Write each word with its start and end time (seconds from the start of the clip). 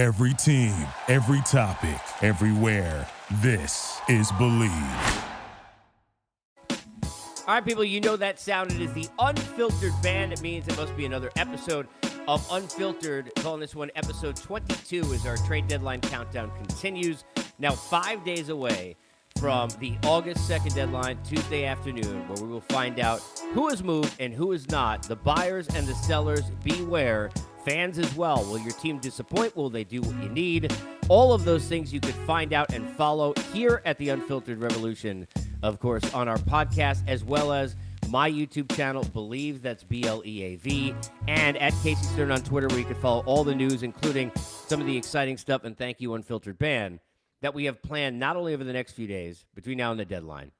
Every 0.00 0.32
team, 0.32 0.74
every 1.08 1.42
topic, 1.42 2.00
everywhere. 2.22 3.06
This 3.42 4.00
is 4.08 4.32
Bleav. 4.32 5.24
All 6.70 6.76
right, 7.46 7.62
people, 7.62 7.84
you 7.84 8.00
know 8.00 8.16
that 8.16 8.40
sound. 8.40 8.72
It 8.72 8.80
is 8.80 8.94
the 8.94 9.06
Unfiltered 9.18 9.92
Band. 10.02 10.32
It 10.32 10.40
means 10.40 10.66
it 10.68 10.76
must 10.78 10.96
be 10.96 11.04
another 11.04 11.30
episode 11.36 11.86
of 12.26 12.42
Unfiltered. 12.50 13.30
Calling 13.40 13.60
this 13.60 13.74
one 13.74 13.90
episode 13.94 14.36
22 14.36 15.02
as 15.12 15.26
our 15.26 15.36
trade 15.36 15.68
deadline 15.68 16.00
countdown 16.00 16.50
continues. 16.56 17.24
Now, 17.58 17.72
five 17.72 18.24
days 18.24 18.48
away 18.48 18.96
from 19.38 19.68
the 19.80 19.98
August 20.04 20.48
2nd 20.48 20.74
deadline, 20.74 21.18
Tuesday 21.24 21.66
afternoon, 21.66 22.26
where 22.26 22.42
we 22.42 22.50
will 22.50 22.62
find 22.62 23.00
out 23.00 23.20
who 23.52 23.68
has 23.68 23.84
moved 23.84 24.14
and 24.18 24.32
who 24.32 24.52
is 24.52 24.66
not. 24.70 25.02
The 25.02 25.16
buyers 25.16 25.68
and 25.68 25.86
the 25.86 25.94
sellers, 25.94 26.44
beware. 26.64 27.30
Fans 27.64 27.98
as 27.98 28.14
well. 28.14 28.42
Will 28.44 28.58
your 28.58 28.72
team 28.72 28.98
disappoint? 28.98 29.54
Will 29.56 29.70
they 29.70 29.84
do 29.84 30.00
what 30.00 30.22
you 30.22 30.30
need? 30.30 30.72
All 31.08 31.32
of 31.32 31.44
those 31.44 31.66
things 31.66 31.92
you 31.92 32.00
could 32.00 32.14
find 32.14 32.52
out 32.52 32.72
and 32.72 32.88
follow 32.96 33.34
here 33.52 33.82
at 33.84 33.98
the 33.98 34.08
Unfiltered 34.08 34.60
Revolution, 34.60 35.26
of 35.62 35.78
course, 35.78 36.02
on 36.14 36.28
our 36.28 36.38
podcast, 36.38 37.02
as 37.06 37.22
well 37.22 37.52
as 37.52 37.76
my 38.08 38.30
YouTube 38.30 38.74
channel, 38.74 39.04
Bleav, 39.04 39.60
that's 39.60 39.84
B 39.84 40.04
L 40.04 40.22
E 40.24 40.42
A 40.42 40.56
V, 40.56 40.94
and 41.28 41.56
at 41.58 41.72
Casey 41.82 42.02
Stern 42.04 42.30
on 42.30 42.40
Twitter, 42.42 42.66
where 42.68 42.78
you 42.78 42.84
can 42.84 42.94
follow 42.96 43.22
all 43.26 43.44
the 43.44 43.54
news, 43.54 43.82
including 43.82 44.32
some 44.36 44.80
of 44.80 44.86
the 44.86 44.96
exciting 44.96 45.36
stuff. 45.36 45.64
And 45.64 45.76
thank 45.76 46.00
you, 46.00 46.14
Unfiltered 46.14 46.58
Band, 46.58 47.00
that 47.42 47.54
we 47.54 47.66
have 47.66 47.82
planned 47.82 48.18
not 48.18 48.36
only 48.36 48.54
over 48.54 48.64
the 48.64 48.72
next 48.72 48.92
few 48.92 49.06
days 49.06 49.44
between 49.54 49.78
now 49.78 49.90
and 49.90 50.00
the 50.00 50.04
deadline, 50.04 50.50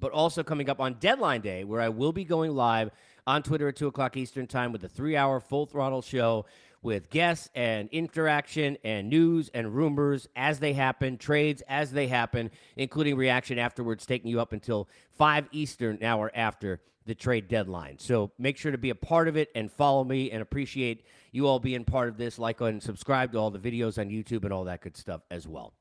but 0.00 0.12
also 0.12 0.42
coming 0.42 0.70
up 0.70 0.80
on 0.80 0.94
deadline 0.94 1.40
day, 1.40 1.64
where 1.64 1.80
I 1.80 1.88
will 1.88 2.12
be 2.12 2.24
going 2.24 2.54
live 2.54 2.90
on 3.28 3.42
Twitter 3.42 3.68
at 3.68 3.76
2 3.76 3.88
o'clock 3.88 4.16
Eastern 4.16 4.46
Time 4.46 4.72
with 4.72 4.82
a 4.84 4.88
three 4.88 5.14
hour 5.14 5.38
full 5.38 5.66
throttle 5.66 6.00
show 6.00 6.46
with 6.80 7.10
guests 7.10 7.50
and 7.54 7.90
interaction 7.90 8.78
and 8.82 9.10
news 9.10 9.50
and 9.52 9.74
rumors 9.74 10.26
as 10.34 10.60
they 10.60 10.72
happen, 10.72 11.18
trades 11.18 11.62
as 11.68 11.92
they 11.92 12.06
happen, 12.06 12.50
including 12.76 13.16
reaction 13.16 13.58
afterwards, 13.58 14.06
taking 14.06 14.30
you 14.30 14.40
up 14.40 14.54
until 14.54 14.88
5 15.18 15.46
Eastern 15.52 16.02
hour 16.02 16.32
after 16.34 16.80
the 17.04 17.14
trade 17.14 17.48
deadline. 17.48 17.98
So 17.98 18.32
make 18.38 18.56
sure 18.56 18.72
to 18.72 18.78
be 18.78 18.90
a 18.90 18.94
part 18.94 19.28
of 19.28 19.36
it 19.36 19.50
and 19.54 19.70
follow 19.70 20.04
me 20.04 20.30
and 20.30 20.40
appreciate 20.40 21.04
you 21.30 21.46
all 21.46 21.58
being 21.58 21.84
part 21.84 22.08
of 22.08 22.16
this. 22.16 22.38
Like 22.38 22.62
and 22.62 22.82
subscribe 22.82 23.32
to 23.32 23.38
all 23.38 23.50
the 23.50 23.58
videos 23.58 23.98
on 23.98 24.08
YouTube 24.08 24.44
and 24.44 24.54
all 24.54 24.64
that 24.64 24.80
good 24.80 24.96
stuff 24.96 25.20
as 25.30 25.46
well. 25.46 25.74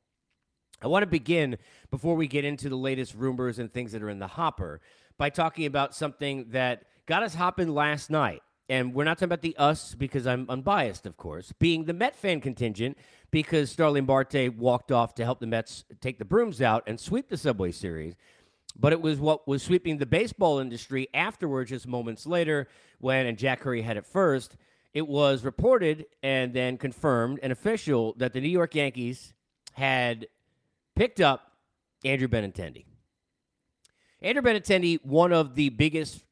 I 0.81 0.87
want 0.87 1.03
to 1.03 1.07
begin 1.07 1.57
before 1.91 2.15
we 2.15 2.27
get 2.27 2.43
into 2.43 2.67
the 2.67 2.75
latest 2.75 3.15
rumors 3.15 3.57
and 3.57 3.71
things 3.71 3.93
that 3.93 4.03
are 4.03 4.09
in 4.09 4.19
the 4.19 4.27
hopper 4.27 4.81
by 5.17 5.29
talking 5.29 5.65
about 5.65 5.95
something 5.95 6.47
that 6.49 6.83
got 7.07 7.23
us 7.23 7.33
hopping 7.33 7.73
last 7.73 8.11
night. 8.11 8.43
And 8.69 8.93
we're 8.93 9.05
not 9.05 9.17
talking 9.17 9.27
about 9.27 9.41
the 9.41 9.55
us 9.57 9.95
because 9.95 10.27
I'm 10.27 10.45
unbiased, 10.49 11.05
of 11.05 11.15
course, 11.15 11.53
being 11.57 11.85
the 11.85 11.93
Met 11.93 12.15
fan 12.15 12.41
contingent 12.41 12.97
because 13.31 13.71
Starling 13.71 14.05
Marte 14.05 14.53
walked 14.55 14.91
off 14.91 15.15
to 15.15 15.23
help 15.23 15.39
the 15.39 15.47
Mets 15.47 15.85
take 16.01 16.19
the 16.19 16.25
brooms 16.25 16.61
out 16.61 16.83
and 16.85 16.99
sweep 16.99 17.29
the 17.29 17.37
Subway 17.37 17.71
Series. 17.71 18.15
But 18.77 18.91
it 18.91 19.01
was 19.01 19.19
what 19.19 19.47
was 19.47 19.63
sweeping 19.63 19.97
the 19.97 20.05
baseball 20.05 20.59
industry 20.59 21.07
afterwards, 21.13 21.69
just 21.69 21.87
moments 21.87 22.27
later, 22.27 22.67
when, 22.99 23.25
and 23.25 23.37
Jack 23.37 23.61
Curry 23.61 23.81
had 23.81 23.97
it 23.97 24.05
first, 24.05 24.57
it 24.93 25.07
was 25.07 25.43
reported 25.43 26.05
and 26.21 26.53
then 26.53 26.77
confirmed 26.77 27.39
and 27.41 27.53
official 27.53 28.15
that 28.17 28.33
the 28.33 28.41
New 28.41 28.49
York 28.49 28.75
Yankees 28.75 29.33
had 29.73 30.27
picked 30.95 31.21
up 31.21 31.53
Andrew 32.03 32.27
Benintendi. 32.27 32.85
Andrew 34.21 34.41
Benintendi, 34.41 35.03
one 35.05 35.31
of 35.31 35.55
the 35.55 35.69
biggest 35.69 36.26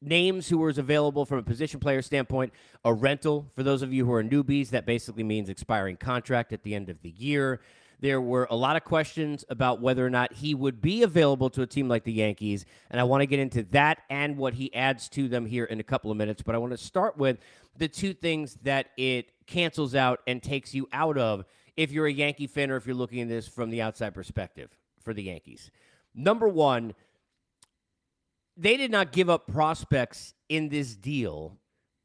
names 0.00 0.48
who 0.48 0.58
was 0.58 0.78
available 0.78 1.24
from 1.24 1.38
a 1.38 1.42
position 1.42 1.80
player 1.80 2.02
standpoint. 2.02 2.52
A 2.84 2.92
rental, 2.92 3.50
for 3.54 3.62
those 3.62 3.82
of 3.82 3.92
you 3.92 4.04
who 4.04 4.12
are 4.12 4.22
newbies, 4.22 4.70
that 4.70 4.86
basically 4.86 5.24
means 5.24 5.48
expiring 5.48 5.96
contract 5.96 6.52
at 6.52 6.62
the 6.62 6.74
end 6.74 6.88
of 6.88 7.02
the 7.02 7.10
year. 7.10 7.60
There 8.00 8.20
were 8.20 8.46
a 8.48 8.54
lot 8.54 8.76
of 8.76 8.84
questions 8.84 9.44
about 9.48 9.80
whether 9.80 10.06
or 10.06 10.10
not 10.10 10.32
he 10.34 10.54
would 10.54 10.80
be 10.80 11.02
available 11.02 11.50
to 11.50 11.62
a 11.62 11.66
team 11.66 11.88
like 11.88 12.04
the 12.04 12.12
Yankees. 12.12 12.64
And 12.90 13.00
I 13.00 13.04
want 13.04 13.22
to 13.22 13.26
get 13.26 13.40
into 13.40 13.64
that 13.70 14.02
and 14.08 14.36
what 14.36 14.54
he 14.54 14.72
adds 14.72 15.08
to 15.10 15.28
them 15.28 15.46
here 15.46 15.64
in 15.64 15.80
a 15.80 15.82
couple 15.82 16.10
of 16.10 16.16
minutes. 16.16 16.42
But 16.42 16.54
I 16.54 16.58
want 16.58 16.70
to 16.72 16.78
start 16.78 17.18
with 17.18 17.38
the 17.76 17.88
two 17.88 18.14
things 18.14 18.56
that 18.62 18.90
it 18.96 19.32
cancels 19.46 19.96
out 19.96 20.20
and 20.28 20.40
takes 20.40 20.74
you 20.74 20.88
out 20.92 21.18
of 21.18 21.44
if 21.76 21.90
you're 21.90 22.06
a 22.06 22.12
Yankee 22.12 22.46
fan 22.46 22.70
or 22.70 22.76
if 22.76 22.86
you're 22.86 22.94
looking 22.94 23.20
at 23.20 23.28
this 23.28 23.48
from 23.48 23.70
the 23.70 23.82
outside 23.82 24.14
perspective 24.14 24.70
for 25.02 25.12
the 25.12 25.24
Yankees. 25.24 25.72
Number 26.14 26.48
one, 26.48 26.94
they 28.58 28.76
did 28.76 28.90
not 28.90 29.12
give 29.12 29.30
up 29.30 29.46
prospects 29.46 30.34
in 30.48 30.68
this 30.68 30.96
deal, 30.96 31.56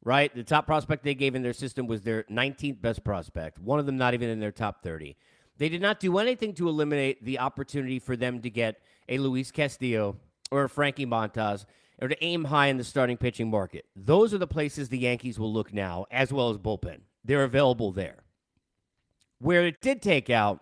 right? 0.03 0.33
The 0.33 0.43
top 0.43 0.67
prospect 0.67 1.03
they 1.03 1.15
gave 1.15 1.33
in 1.33 1.41
their 1.41 1.53
system 1.53 1.87
was 1.87 2.03
their 2.03 2.23
19th 2.23 2.79
best 2.79 3.03
prospect, 3.03 3.57
one 3.59 3.79
of 3.79 3.87
them 3.87 3.97
not 3.97 4.13
even 4.13 4.29
in 4.29 4.39
their 4.39 4.51
top 4.51 4.83
30. 4.83 5.17
They 5.57 5.69
did 5.69 5.81
not 5.81 5.99
do 5.99 6.17
anything 6.19 6.53
to 6.55 6.69
eliminate 6.69 7.25
the 7.25 7.39
opportunity 7.39 7.99
for 7.99 8.15
them 8.15 8.41
to 8.41 8.49
get 8.49 8.81
a 9.09 9.17
Luis 9.17 9.51
Castillo 9.51 10.17
or 10.51 10.63
a 10.63 10.69
Frankie 10.69 11.05
Montas 11.05 11.65
or 12.01 12.07
to 12.07 12.23
aim 12.23 12.45
high 12.45 12.67
in 12.67 12.77
the 12.77 12.83
starting 12.83 13.17
pitching 13.17 13.49
market. 13.49 13.85
Those 13.95 14.33
are 14.33 14.39
the 14.39 14.47
places 14.47 14.89
the 14.89 14.97
Yankees 14.97 15.39
will 15.39 15.53
look 15.53 15.73
now, 15.73 16.05
as 16.11 16.31
well 16.33 16.49
as 16.49 16.57
bullpen. 16.57 17.01
They're 17.23 17.43
available 17.43 17.91
there. 17.91 18.23
Where 19.39 19.65
it 19.65 19.81
did 19.81 20.01
take 20.01 20.29
out, 20.29 20.59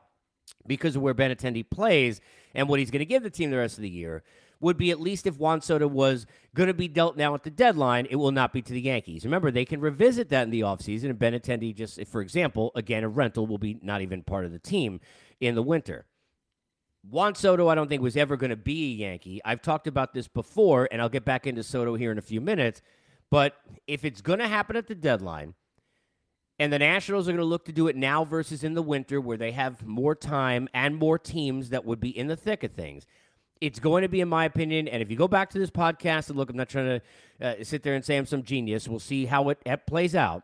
because 0.68 0.96
of 0.96 1.02
where 1.02 1.13
Benintendi 1.13 1.68
plays 1.69 2.22
and 2.53 2.68
what 2.68 2.79
he's 2.79 2.91
going 2.91 3.00
to 3.00 3.06
give 3.06 3.23
the 3.23 3.29
team 3.29 3.50
the 3.50 3.58
rest 3.58 3.78
of 3.78 3.81
the 3.81 3.90
year, 3.90 4.23
would 4.61 4.77
be 4.77 4.91
at 4.91 5.01
least 5.01 5.27
if 5.27 5.38
Juan 5.38 5.61
Soto 5.61 5.88
was 5.88 6.25
going 6.55 6.67
to 6.67 6.73
be 6.73 6.88
dealt 6.88 7.17
now 7.17 7.33
at 7.33 7.44
the 7.44 7.49
deadline, 7.49 8.07
it 8.09 8.16
will 8.16 8.31
not 8.31 8.53
be 8.53 8.61
to 8.61 8.73
the 8.73 8.81
Yankees. 8.81 9.25
Remember, 9.25 9.51
they 9.51 9.66
can 9.66 9.81
revisit 9.81 10.29
that 10.29 10.44
in 10.44 10.51
the 10.51 10.61
offseason, 10.61 11.09
and 11.09 11.19
Benintendi 11.19 11.75
just, 11.75 11.99
for 12.07 12.22
example, 12.22 12.72
again, 12.75 13.03
a 13.03 13.09
rental 13.09 13.47
will 13.47 13.57
be 13.57 13.79
not 13.81 14.01
even 14.01 14.23
part 14.23 14.45
of 14.45 14.51
the 14.51 14.59
team 14.59 15.01
in 15.39 15.55
the 15.55 15.63
winter. 15.63 16.05
Juan 17.09 17.33
Soto, 17.33 17.67
I 17.67 17.75
don't 17.75 17.88
think 17.88 18.03
was 18.03 18.16
ever 18.16 18.38
going 18.38 18.51
to 18.51 18.55
be 18.55 18.94
a 18.94 18.95
Yankee. 19.07 19.41
I've 19.44 19.63
talked 19.63 19.88
about 19.88 20.13
this 20.13 20.27
before, 20.27 20.88
and 20.91 21.01
I'll 21.01 21.09
get 21.09 21.25
back 21.25 21.47
into 21.47 21.63
Soto 21.63 21.95
here 21.95 22.11
in 22.11 22.19
a 22.19 22.22
few 22.22 22.39
minutes. 22.39 22.81
But 23.31 23.55
if 23.88 24.05
it's 24.05 24.22
going 24.22 24.39
to 24.39 24.47
happen 24.47 24.75
at 24.75 24.88
the 24.88 24.93
deadline, 24.93 25.55
and 26.59 26.72
the 26.72 26.78
Nationals 26.78 27.28
are 27.28 27.31
going 27.31 27.39
to 27.39 27.45
look 27.45 27.66
to 27.66 27.72
do 27.72 27.88
it 27.88 27.95
now 27.95 28.23
versus 28.23 28.63
in 28.63 28.75
the 28.75 28.83
winter, 28.83 29.19
where 29.19 29.38
they 29.38 29.51
have 29.51 29.83
more 29.83 30.13
time 30.13 30.69
and 30.75 30.95
more 30.95 31.17
teams 31.17 31.69
that 31.69 31.85
would 31.85 31.99
be 31.99 32.16
in 32.16 32.28
the 32.28 32.35
thick 32.35 32.63
of 32.63 32.73
things 32.73 33.07
it's 33.61 33.79
going 33.79 34.01
to 34.01 34.09
be, 34.09 34.22
in 34.22 34.27
my 34.27 34.45
opinion, 34.45 34.88
and 34.88 35.01
if 35.01 35.11
you 35.11 35.16
go 35.16 35.27
back 35.27 35.51
to 35.51 35.59
this 35.59 35.69
podcast 35.69 36.29
and 36.29 36.38
look, 36.38 36.49
I'm 36.49 36.57
not 36.57 36.67
trying 36.67 36.99
to 37.39 37.47
uh, 37.47 37.63
sit 37.63 37.83
there 37.83 37.94
and 37.94 38.03
say 38.03 38.17
I'm 38.17 38.25
some 38.25 38.44
genius. 38.44 38.88
We'll 38.88 38.99
see 38.99 39.25
how 39.25 39.49
it, 39.49 39.59
it 39.66 39.85
plays 39.85 40.16
out. 40.16 40.44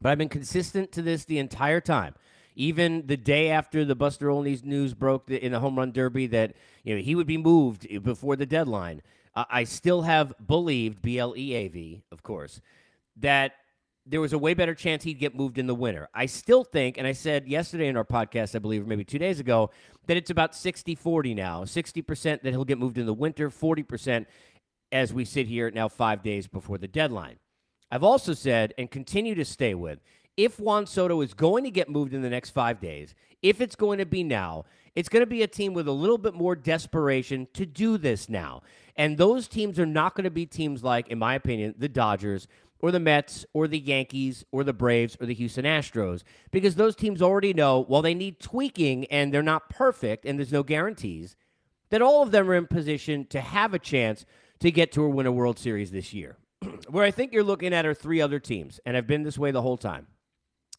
But 0.00 0.10
I've 0.10 0.18
been 0.18 0.30
consistent 0.30 0.90
to 0.92 1.02
this 1.02 1.26
the 1.26 1.38
entire 1.38 1.80
time. 1.80 2.14
Even 2.54 3.06
the 3.06 3.16
day 3.16 3.50
after 3.50 3.84
the 3.84 3.94
Buster 3.94 4.30
Olney's 4.30 4.64
news 4.64 4.94
broke 4.94 5.30
in 5.30 5.52
the 5.52 5.60
home 5.60 5.78
run 5.78 5.92
derby 5.92 6.26
that 6.28 6.54
you 6.82 6.94
know 6.94 7.00
he 7.00 7.14
would 7.14 7.26
be 7.26 7.38
moved 7.38 7.86
before 8.02 8.36
the 8.36 8.44
deadline, 8.44 9.00
I 9.34 9.64
still 9.64 10.02
have 10.02 10.34
believed 10.46 11.00
B 11.00 11.18
L 11.18 11.34
E 11.36 11.54
A 11.54 11.68
V, 11.68 12.02
of 12.12 12.22
course, 12.22 12.60
that 13.16 13.52
there 14.04 14.20
was 14.20 14.32
a 14.32 14.38
way 14.38 14.54
better 14.54 14.74
chance 14.74 15.04
he'd 15.04 15.18
get 15.18 15.34
moved 15.34 15.58
in 15.58 15.66
the 15.66 15.74
winter. 15.74 16.08
I 16.12 16.26
still 16.26 16.64
think, 16.64 16.98
and 16.98 17.06
I 17.06 17.12
said 17.12 17.46
yesterday 17.46 17.86
in 17.88 17.96
our 17.96 18.04
podcast, 18.04 18.56
I 18.56 18.58
believe, 18.58 18.82
or 18.82 18.86
maybe 18.86 19.04
two 19.04 19.18
days 19.18 19.38
ago, 19.38 19.70
that 20.06 20.16
it's 20.16 20.30
about 20.30 20.54
60 20.54 20.94
40 20.94 21.34
now. 21.34 21.62
60% 21.62 22.42
that 22.42 22.50
he'll 22.50 22.64
get 22.64 22.78
moved 22.78 22.98
in 22.98 23.06
the 23.06 23.14
winter, 23.14 23.48
40% 23.48 24.26
as 24.90 25.12
we 25.12 25.24
sit 25.24 25.46
here 25.46 25.70
now 25.70 25.88
five 25.88 26.22
days 26.22 26.46
before 26.46 26.78
the 26.78 26.88
deadline. 26.88 27.36
I've 27.90 28.02
also 28.02 28.34
said 28.34 28.74
and 28.76 28.90
continue 28.90 29.34
to 29.34 29.44
stay 29.44 29.74
with 29.74 30.00
if 30.36 30.58
Juan 30.58 30.86
Soto 30.86 31.20
is 31.20 31.34
going 31.34 31.64
to 31.64 31.70
get 31.70 31.90
moved 31.90 32.14
in 32.14 32.22
the 32.22 32.30
next 32.30 32.50
five 32.50 32.80
days, 32.80 33.14
if 33.42 33.60
it's 33.60 33.76
going 33.76 33.98
to 33.98 34.06
be 34.06 34.24
now, 34.24 34.64
it's 34.94 35.08
going 35.08 35.22
to 35.22 35.26
be 35.26 35.42
a 35.42 35.46
team 35.46 35.74
with 35.74 35.88
a 35.88 35.92
little 35.92 36.18
bit 36.18 36.34
more 36.34 36.54
desperation 36.54 37.48
to 37.54 37.66
do 37.66 37.98
this 37.98 38.28
now. 38.28 38.62
And 38.96 39.16
those 39.16 39.48
teams 39.48 39.78
are 39.78 39.86
not 39.86 40.14
going 40.14 40.24
to 40.24 40.30
be 40.30 40.46
teams 40.46 40.82
like, 40.82 41.08
in 41.08 41.18
my 41.18 41.34
opinion, 41.34 41.74
the 41.78 41.88
Dodgers, 41.88 42.46
or 42.82 42.90
the 42.90 43.00
Mets 43.00 43.46
or 43.54 43.68
the 43.68 43.78
Yankees 43.78 44.44
or 44.52 44.64
the 44.64 44.72
Braves 44.72 45.16
or 45.20 45.26
the 45.26 45.34
Houston 45.34 45.64
Astros 45.64 46.22
because 46.50 46.74
those 46.74 46.96
teams 46.96 47.22
already 47.22 47.54
know 47.54 47.84
while 47.84 48.02
they 48.02 48.12
need 48.12 48.40
tweaking 48.40 49.06
and 49.06 49.32
they're 49.32 49.42
not 49.42 49.70
perfect 49.70 50.26
and 50.26 50.38
there's 50.38 50.52
no 50.52 50.64
guarantees 50.64 51.36
that 51.90 52.02
all 52.02 52.22
of 52.22 52.32
them 52.32 52.50
are 52.50 52.54
in 52.54 52.66
position 52.66 53.24
to 53.26 53.40
have 53.40 53.72
a 53.72 53.78
chance 53.78 54.26
to 54.60 54.70
get 54.70 54.92
to 54.92 55.02
or 55.02 55.08
win 55.08 55.26
a 55.26 55.32
World 55.32 55.58
Series 55.58 55.90
this 55.90 56.12
year. 56.12 56.36
Where 56.88 57.04
I 57.04 57.10
think 57.10 57.32
you're 57.32 57.44
looking 57.44 57.72
at 57.72 57.86
are 57.86 57.94
three 57.94 58.20
other 58.20 58.38
teams, 58.38 58.80
and 58.84 58.96
I've 58.96 59.06
been 59.06 59.22
this 59.22 59.38
way 59.38 59.50
the 59.50 59.62
whole 59.62 59.76
time 59.76 60.06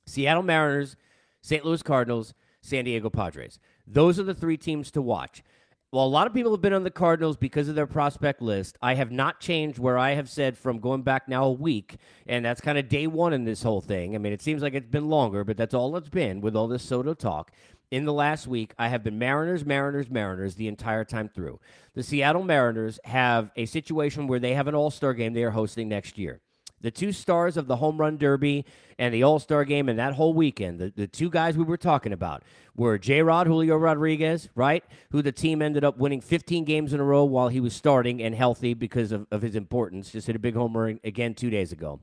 Seattle 0.05 0.43
Mariners, 0.43 0.95
St. 1.41 1.63
Louis 1.63 1.83
Cardinals, 1.83 2.33
San 2.61 2.85
Diego 2.85 3.09
Padres. 3.09 3.59
Those 3.85 4.19
are 4.19 4.23
the 4.23 4.33
three 4.33 4.57
teams 4.57 4.91
to 4.91 5.01
watch. 5.01 5.43
Well, 5.93 6.05
a 6.05 6.07
lot 6.07 6.25
of 6.25 6.33
people 6.33 6.49
have 6.53 6.61
been 6.61 6.73
on 6.73 6.83
the 6.83 6.89
Cardinals 6.89 7.37
because 7.37 7.69
of 7.69 7.75
their 7.75 7.85
prospect 7.85 8.41
list. 8.41 8.79
I 8.81 8.95
have 8.95 9.11
not 9.11 9.39
changed 9.39 9.77
where 9.77 9.95
I 9.95 10.13
have 10.13 10.27
said 10.27 10.57
from 10.57 10.79
going 10.79 11.03
back 11.03 11.27
now 11.29 11.43
a 11.43 11.51
week, 11.51 11.97
and 12.25 12.43
that's 12.43 12.61
kind 12.61 12.79
of 12.79 12.89
day 12.89 13.05
one 13.05 13.31
in 13.31 13.43
this 13.43 13.61
whole 13.61 13.79
thing. 13.79 14.15
I 14.15 14.17
mean, 14.17 14.33
it 14.33 14.41
seems 14.41 14.63
like 14.63 14.73
it's 14.73 14.89
been 14.89 15.07
longer, 15.07 15.43
but 15.43 15.55
that's 15.55 15.75
all 15.75 15.95
it's 15.95 16.09
been 16.09 16.41
with 16.41 16.55
all 16.55 16.67
this 16.67 16.81
Soto 16.81 17.13
talk. 17.13 17.51
In 17.91 18.05
the 18.05 18.11
last 18.11 18.47
week, 18.47 18.73
I 18.79 18.87
have 18.87 19.03
been 19.03 19.19
Mariners, 19.19 19.67
Mariners, 19.67 20.09
Mariners 20.09 20.55
the 20.55 20.67
entire 20.67 21.05
time 21.05 21.29
through. 21.29 21.59
The 21.93 22.01
Seattle 22.01 22.41
Mariners 22.41 22.99
have 23.03 23.51
a 23.55 23.67
situation 23.67 24.25
where 24.25 24.39
they 24.39 24.55
have 24.55 24.67
an 24.67 24.73
all 24.73 24.89
star 24.89 25.13
game 25.13 25.33
they 25.33 25.43
are 25.43 25.51
hosting 25.51 25.89
next 25.89 26.17
year. 26.17 26.41
The 26.83 26.91
two 26.91 27.13
stars 27.13 27.55
of 27.57 27.67
the 27.67 27.77
home 27.77 27.97
run 27.97 28.17
derby 28.17 28.65
and 28.99 29.13
the 29.13 29.23
All 29.23 29.39
Star 29.39 29.63
game 29.63 29.87
and 29.89 29.97
that 29.97 30.13
whole 30.13 30.33
weekend, 30.33 30.79
the, 30.79 30.93
the 30.95 31.07
two 31.07 31.29
guys 31.29 31.57
we 31.57 31.63
were 31.63 31.77
talking 31.77 32.11
about 32.11 32.43
were 32.75 32.97
J 32.97 33.21
Rod 33.21 33.47
Julio 33.47 33.77
Rodriguez, 33.77 34.49
right? 34.53 34.83
Who 35.11 35.21
the 35.21 35.31
team 35.31 35.61
ended 35.61 35.85
up 35.85 35.97
winning 35.97 36.19
15 36.19 36.65
games 36.65 36.93
in 36.93 36.99
a 36.99 37.03
row 37.03 37.23
while 37.23 37.47
he 37.47 37.61
was 37.61 37.73
starting 37.73 38.21
and 38.21 38.35
healthy 38.35 38.73
because 38.73 39.13
of, 39.13 39.25
of 39.31 39.41
his 39.41 39.55
importance. 39.55 40.11
Just 40.11 40.27
hit 40.27 40.35
a 40.35 40.39
big 40.39 40.55
homer 40.55 40.93
again 41.03 41.33
two 41.33 41.49
days 41.49 41.71
ago. 41.71 42.01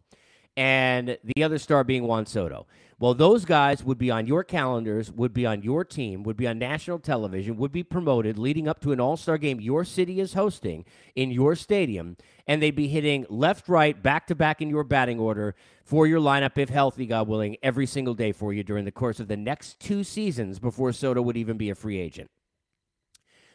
And 0.60 1.16
the 1.24 1.42
other 1.42 1.56
star 1.56 1.84
being 1.84 2.06
Juan 2.06 2.26
Soto. 2.26 2.66
Well, 2.98 3.14
those 3.14 3.46
guys 3.46 3.82
would 3.82 3.96
be 3.96 4.10
on 4.10 4.26
your 4.26 4.44
calendars, 4.44 5.10
would 5.10 5.32
be 5.32 5.46
on 5.46 5.62
your 5.62 5.86
team, 5.86 6.22
would 6.24 6.36
be 6.36 6.46
on 6.46 6.58
national 6.58 6.98
television, 6.98 7.56
would 7.56 7.72
be 7.72 7.82
promoted 7.82 8.38
leading 8.38 8.68
up 8.68 8.78
to 8.80 8.92
an 8.92 9.00
all 9.00 9.16
star 9.16 9.38
game 9.38 9.58
your 9.58 9.86
city 9.86 10.20
is 10.20 10.34
hosting 10.34 10.84
in 11.16 11.30
your 11.30 11.56
stadium, 11.56 12.18
and 12.46 12.60
they'd 12.60 12.76
be 12.76 12.88
hitting 12.88 13.24
left, 13.30 13.70
right, 13.70 14.02
back 14.02 14.26
to 14.26 14.34
back 14.34 14.60
in 14.60 14.68
your 14.68 14.84
batting 14.84 15.18
order 15.18 15.54
for 15.82 16.06
your 16.06 16.20
lineup, 16.20 16.58
if 16.58 16.68
healthy, 16.68 17.06
God 17.06 17.26
willing, 17.26 17.56
every 17.62 17.86
single 17.86 18.12
day 18.12 18.30
for 18.30 18.52
you 18.52 18.62
during 18.62 18.84
the 18.84 18.92
course 18.92 19.18
of 19.18 19.28
the 19.28 19.38
next 19.38 19.80
two 19.80 20.04
seasons 20.04 20.58
before 20.58 20.92
Soto 20.92 21.22
would 21.22 21.38
even 21.38 21.56
be 21.56 21.70
a 21.70 21.74
free 21.74 21.98
agent. 21.98 22.30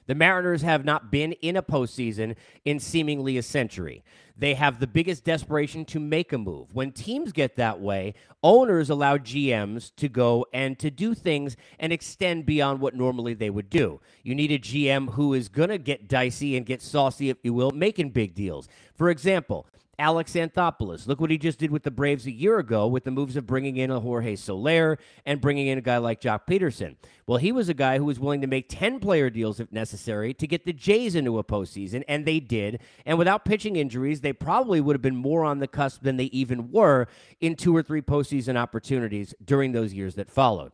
The 0.07 0.15
Mariners 0.15 0.61
have 0.61 0.85
not 0.85 1.11
been 1.11 1.31
in 1.33 1.55
a 1.55 1.63
postseason 1.63 2.35
in 2.63 2.79
seemingly 2.79 3.37
a 3.37 3.43
century. 3.43 4.03
They 4.37 4.53
have 4.55 4.79
the 4.79 4.87
biggest 4.87 5.23
desperation 5.23 5.85
to 5.85 5.99
make 5.99 6.33
a 6.33 6.37
move. 6.37 6.73
When 6.73 6.91
teams 6.91 7.31
get 7.31 7.55
that 7.55 7.79
way, 7.79 8.15
owners 8.43 8.89
allow 8.89 9.17
GMs 9.17 9.95
to 9.95 10.09
go 10.09 10.45
and 10.53 10.77
to 10.79 10.91
do 10.91 11.13
things 11.13 11.55
and 11.79 11.93
extend 11.93 12.45
beyond 12.45 12.81
what 12.81 12.95
normally 12.95 13.33
they 13.33 13.49
would 13.49 13.69
do. 13.69 14.01
You 14.23 14.35
need 14.35 14.51
a 14.51 14.59
GM 14.59 15.13
who 15.13 15.33
is 15.33 15.47
going 15.47 15.69
to 15.69 15.77
get 15.77 16.09
dicey 16.09 16.57
and 16.57 16.65
get 16.65 16.81
saucy, 16.81 17.29
if 17.29 17.37
you 17.43 17.53
will, 17.53 17.71
making 17.71 18.09
big 18.09 18.35
deals. 18.35 18.67
For 18.93 19.09
example, 19.09 19.67
Alex 19.97 20.33
Anthopoulos. 20.33 21.07
Look 21.07 21.21
what 21.21 21.31
he 21.31 21.37
just 21.37 21.59
did 21.59 21.71
with 21.71 21.83
the 21.83 21.91
Braves 21.91 22.25
a 22.25 22.31
year 22.31 22.59
ago 22.59 22.87
with 22.87 23.03
the 23.03 23.11
moves 23.11 23.35
of 23.35 23.45
bringing 23.45 23.77
in 23.77 23.91
a 23.91 23.99
Jorge 23.99 24.35
Soler 24.35 24.97
and 25.25 25.41
bringing 25.41 25.67
in 25.67 25.77
a 25.77 25.81
guy 25.81 25.97
like 25.97 26.21
Joc 26.21 26.41
Pederson. 26.47 26.95
Well, 27.27 27.37
he 27.37 27.51
was 27.51 27.69
a 27.69 27.73
guy 27.73 27.97
who 27.97 28.05
was 28.05 28.19
willing 28.19 28.41
to 28.41 28.47
make 28.47 28.69
10 28.69 28.99
player 28.99 29.29
deals 29.29 29.59
if 29.59 29.71
necessary 29.71 30.33
to 30.33 30.47
get 30.47 30.65
the 30.65 30.73
Jays 30.73 31.15
into 31.15 31.39
a 31.39 31.43
postseason, 31.43 32.03
and 32.07 32.25
they 32.25 32.39
did. 32.39 32.81
And 33.05 33.17
without 33.17 33.45
pitching 33.45 33.75
injuries, 33.75 34.21
they 34.21 34.33
probably 34.33 34.81
would 34.81 34.95
have 34.95 35.01
been 35.01 35.15
more 35.15 35.43
on 35.43 35.59
the 35.59 35.67
cusp 35.67 36.03
than 36.03 36.17
they 36.17 36.25
even 36.25 36.71
were 36.71 37.07
in 37.39 37.55
two 37.55 37.75
or 37.75 37.81
three 37.81 38.01
postseason 38.01 38.57
opportunities 38.57 39.33
during 39.43 39.71
those 39.71 39.93
years 39.93 40.15
that 40.15 40.29
followed. 40.29 40.71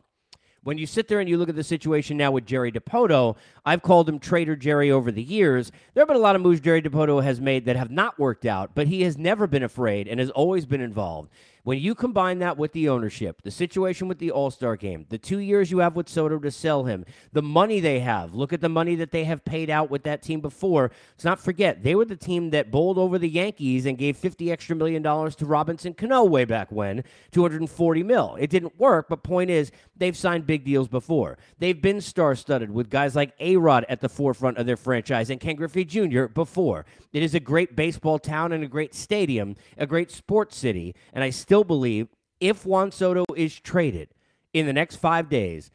When 0.64 0.78
you 0.78 0.86
sit 0.86 1.08
there 1.08 1.18
and 1.18 1.28
you 1.28 1.38
look 1.38 1.48
at 1.48 1.56
the 1.56 1.64
situation 1.64 2.16
now 2.16 2.30
with 2.30 2.46
Jerry 2.46 2.70
Dipoto, 2.70 3.36
I've 3.66 3.82
called 3.82 4.08
him 4.08 4.20
Trader 4.20 4.54
Jerry 4.54 4.92
over 4.92 5.10
the 5.10 5.22
years. 5.22 5.72
There 5.92 6.02
have 6.02 6.08
been 6.08 6.16
a 6.16 6.20
lot 6.20 6.36
of 6.36 6.42
moves 6.42 6.60
Jerry 6.60 6.80
Dipoto 6.80 7.20
has 7.20 7.40
made 7.40 7.64
that 7.64 7.74
have 7.74 7.90
not 7.90 8.16
worked 8.16 8.46
out, 8.46 8.70
but 8.72 8.86
he 8.86 9.02
has 9.02 9.18
never 9.18 9.48
been 9.48 9.64
afraid 9.64 10.06
and 10.06 10.20
has 10.20 10.30
always 10.30 10.64
been 10.64 10.80
involved. 10.80 11.30
When 11.64 11.78
you 11.78 11.94
combine 11.94 12.40
that 12.40 12.58
with 12.58 12.72
the 12.72 12.88
ownership, 12.88 13.42
the 13.42 13.50
situation 13.52 14.08
with 14.08 14.18
the 14.18 14.32
All 14.32 14.50
Star 14.50 14.76
game, 14.76 15.06
the 15.10 15.18
two 15.18 15.38
years 15.38 15.70
you 15.70 15.78
have 15.78 15.94
with 15.94 16.08
Soto 16.08 16.40
to 16.40 16.50
sell 16.50 16.84
him, 16.84 17.04
the 17.32 17.42
money 17.42 17.78
they 17.78 18.00
have, 18.00 18.34
look 18.34 18.52
at 18.52 18.60
the 18.60 18.68
money 18.68 18.96
that 18.96 19.12
they 19.12 19.22
have 19.24 19.44
paid 19.44 19.70
out 19.70 19.88
with 19.88 20.02
that 20.02 20.22
team 20.22 20.40
before. 20.40 20.90
Let's 21.14 21.24
not 21.24 21.38
forget, 21.38 21.84
they 21.84 21.94
were 21.94 22.04
the 22.04 22.16
team 22.16 22.50
that 22.50 22.72
bowled 22.72 22.98
over 22.98 23.16
the 23.16 23.28
Yankees 23.28 23.86
and 23.86 23.96
gave 23.96 24.16
50 24.16 24.50
extra 24.50 24.74
million 24.74 25.02
dollars 25.02 25.36
to 25.36 25.46
Robinson 25.46 25.94
Cano 25.94 26.24
way 26.24 26.44
back 26.44 26.72
when, 26.72 27.04
240 27.30 28.02
mil. 28.02 28.36
It 28.40 28.50
didn't 28.50 28.76
work, 28.80 29.08
but 29.08 29.22
point 29.22 29.50
is, 29.50 29.70
they've 29.96 30.16
signed 30.16 30.46
big 30.46 30.64
deals 30.64 30.88
before. 30.88 31.38
They've 31.58 31.80
been 31.80 32.00
star 32.00 32.34
studded 32.34 32.70
with 32.70 32.90
guys 32.90 33.14
like 33.14 33.34
A 33.40 33.56
Rod 33.56 33.84
at 33.88 34.00
the 34.00 34.08
forefront 34.08 34.58
of 34.58 34.66
their 34.66 34.76
franchise 34.76 35.30
and 35.30 35.40
Ken 35.40 35.56
Griffey 35.56 35.84
Jr. 35.84 36.26
before. 36.26 36.86
It 37.12 37.22
is 37.22 37.34
a 37.34 37.40
great 37.40 37.76
baseball 37.76 38.18
town 38.18 38.52
and 38.52 38.64
a 38.64 38.68
great 38.68 38.94
stadium, 38.94 39.56
a 39.76 39.86
great 39.86 40.10
sports 40.10 40.56
city, 40.56 40.94
and 41.12 41.22
I 41.22 41.30
still 41.30 41.64
believe 41.64 42.08
if 42.40 42.66
Juan 42.66 42.90
Soto 42.90 43.24
is 43.36 43.58
traded 43.60 44.08
in 44.52 44.66
the 44.66 44.72
next 44.72 44.96
five 44.96 45.28
days, 45.28 45.70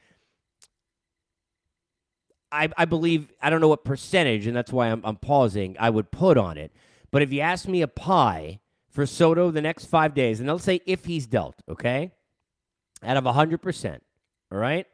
I, 2.51 2.69
I 2.77 2.85
believe, 2.85 3.31
I 3.41 3.49
don't 3.49 3.61
know 3.61 3.67
what 3.67 3.83
percentage, 3.83 4.47
and 4.47 4.55
that's 4.55 4.71
why 4.71 4.87
I'm, 4.87 5.01
I'm 5.03 5.17
pausing, 5.17 5.75
I 5.79 5.89
would 5.89 6.11
put 6.11 6.37
on 6.37 6.57
it. 6.57 6.71
But 7.11 7.21
if 7.21 7.31
you 7.31 7.41
ask 7.41 7.67
me 7.67 7.81
a 7.81 7.87
pie 7.87 8.59
for 8.89 9.05
Soto 9.05 9.51
the 9.51 9.61
next 9.61 9.85
five 9.85 10.13
days, 10.13 10.39
and 10.39 10.49
let's 10.49 10.63
say 10.63 10.81
if 10.85 11.05
he's 11.05 11.27
dealt, 11.27 11.61
okay, 11.69 12.11
out 13.03 13.17
of 13.17 13.23
100%, 13.23 13.99
all 14.51 14.57
right, 14.57 14.87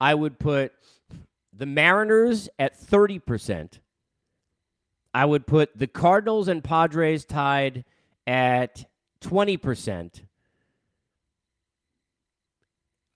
I 0.00 0.14
would 0.14 0.38
put 0.38 0.72
the 1.52 1.66
Mariners 1.66 2.48
at 2.58 2.80
30%. 2.80 3.78
I 5.12 5.24
would 5.24 5.46
put 5.46 5.76
the 5.76 5.86
Cardinals 5.86 6.48
and 6.48 6.62
Padres 6.62 7.24
tied 7.24 7.84
at 8.26 8.84
20%. 9.22 10.22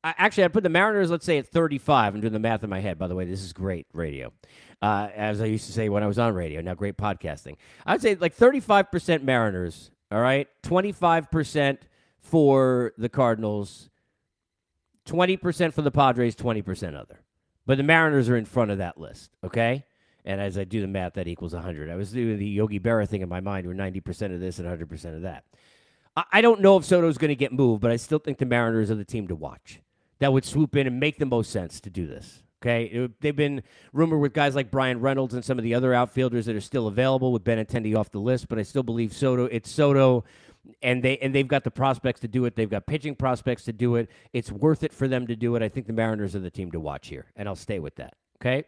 I, 0.04 0.14
actually, 0.19 0.44
I'd 0.44 0.52
put 0.52 0.64
the 0.64 0.69
Mariners, 0.69 1.10
let's 1.10 1.24
say, 1.24 1.38
at 1.38 1.46
35. 1.46 2.14
I'm 2.14 2.20
doing 2.20 2.32
the 2.32 2.40
math 2.40 2.64
in 2.64 2.70
my 2.70 2.80
head, 2.80 2.98
by 2.98 3.06
the 3.06 3.14
way. 3.14 3.24
This 3.24 3.42
is 3.42 3.52
great 3.52 3.86
radio. 3.92 4.32
Uh, 4.80 5.08
as 5.14 5.40
I 5.40 5.44
used 5.44 5.66
to 5.66 5.72
say 5.72 5.88
when 5.88 6.02
I 6.02 6.08
was 6.08 6.19
on 6.19 6.34
radio. 6.34 6.60
Now, 6.60 6.74
great 6.74 6.96
podcasting. 6.96 7.56
I 7.86 7.92
would 7.92 8.02
say 8.02 8.16
like 8.16 8.36
35% 8.36 9.22
Mariners, 9.22 9.92
all 10.10 10.20
right? 10.20 10.48
25% 10.64 11.78
for 12.19 12.92
the 12.98 13.08
Cardinals, 13.08 13.90
20% 15.06 15.72
for 15.72 15.82
the 15.82 15.90
Padres, 15.90 16.37
20% 16.37 16.94
other. 16.94 17.20
But 17.66 17.76
the 17.76 17.84
Mariners 17.84 18.28
are 18.28 18.37
in 18.37 18.44
front 18.44 18.70
of 18.70 18.78
that 18.78 18.99
list, 18.99 19.31
okay? 19.44 19.84
And 20.25 20.40
as 20.40 20.56
I 20.58 20.64
do 20.64 20.81
the 20.81 20.87
math, 20.87 21.14
that 21.14 21.28
equals 21.28 21.54
100. 21.54 21.90
I 21.90 21.96
was 21.96 22.12
doing 22.12 22.38
the 22.38 22.46
Yogi 22.46 22.81
Berra 22.81 23.08
thing 23.08 23.22
in 23.22 23.28
my 23.28 23.40
mind 23.40 23.66
where 23.66 23.75
90% 23.75 24.34
of 24.34 24.40
this 24.40 24.58
and 24.58 24.69
100% 24.69 25.16
of 25.16 25.22
that. 25.22 25.44
I 26.31 26.43
don't 26.43 26.60
know 26.60 26.76
if 26.76 26.84
Soto's 26.84 27.16
going 27.16 27.31
to 27.31 27.34
get 27.34 27.52
moved, 27.52 27.81
but 27.81 27.90
I 27.90 27.96
still 27.96 28.19
think 28.19 28.37
the 28.37 28.44
Mariners 28.44 28.90
are 28.90 28.96
the 28.96 29.04
team 29.04 29.28
to 29.28 29.34
watch. 29.34 29.81
That 30.19 30.32
would 30.32 30.44
swoop 30.44 30.76
in 30.76 30.87
and 30.87 31.00
make 31.00 31.19
the 31.19 31.26
most 31.26 31.50
sense 31.50 31.81
to 31.81 31.90
do 31.90 32.06
this. 32.06 32.43
Okay, 32.60 32.84
it, 32.84 33.20
they've 33.20 33.34
been 33.34 33.62
rumored 33.93 34.20
with 34.20 34.34
guys 34.34 34.55
like 34.55 34.70
Bryan 34.70 35.00
Reynolds 35.00 35.34
and 35.34 35.44
some 35.44 35.58
of 35.58 35.64
the 35.64 35.75
other 35.75 35.93
outfielders 35.93 36.46
that 36.46 36.55
are 36.55 36.60
still 36.60 36.87
available 36.87 37.32
with 37.32 37.43
Benintendi 37.43 37.96
off 37.96 38.12
the 38.12 38.20
list, 38.20 38.48
but 38.48 38.58
I 38.58 38.62
still 38.62 38.84
believe 38.84 39.12
Soto. 39.12 39.46
It's 39.46 39.69
Soto, 39.69 40.22
and 40.82 41.02
they 41.02 41.18
and 41.18 41.34
they've 41.34 41.48
got 41.48 41.64
the 41.64 41.70
prospects 41.70 42.20
to 42.20 42.28
do 42.28 42.44
it. 42.44 42.56
They've 42.56 42.70
got 42.70 42.86
pitching 42.86 43.14
prospects 43.14 43.64
to 43.64 43.72
do 43.72 43.96
it. 43.96 44.08
It's 44.32 44.50
worth 44.50 44.82
it 44.82 44.92
for 44.92 45.08
them 45.08 45.26
to 45.26 45.36
do 45.36 45.56
it. 45.56 45.62
I 45.62 45.68
think 45.68 45.86
the 45.86 45.92
Mariners 45.92 46.36
are 46.36 46.40
the 46.40 46.50
team 46.50 46.70
to 46.72 46.80
watch 46.80 47.08
here, 47.08 47.26
and 47.36 47.48
I'll 47.48 47.56
stay 47.56 47.78
with 47.78 47.96
that. 47.96 48.14
Okay. 48.40 48.64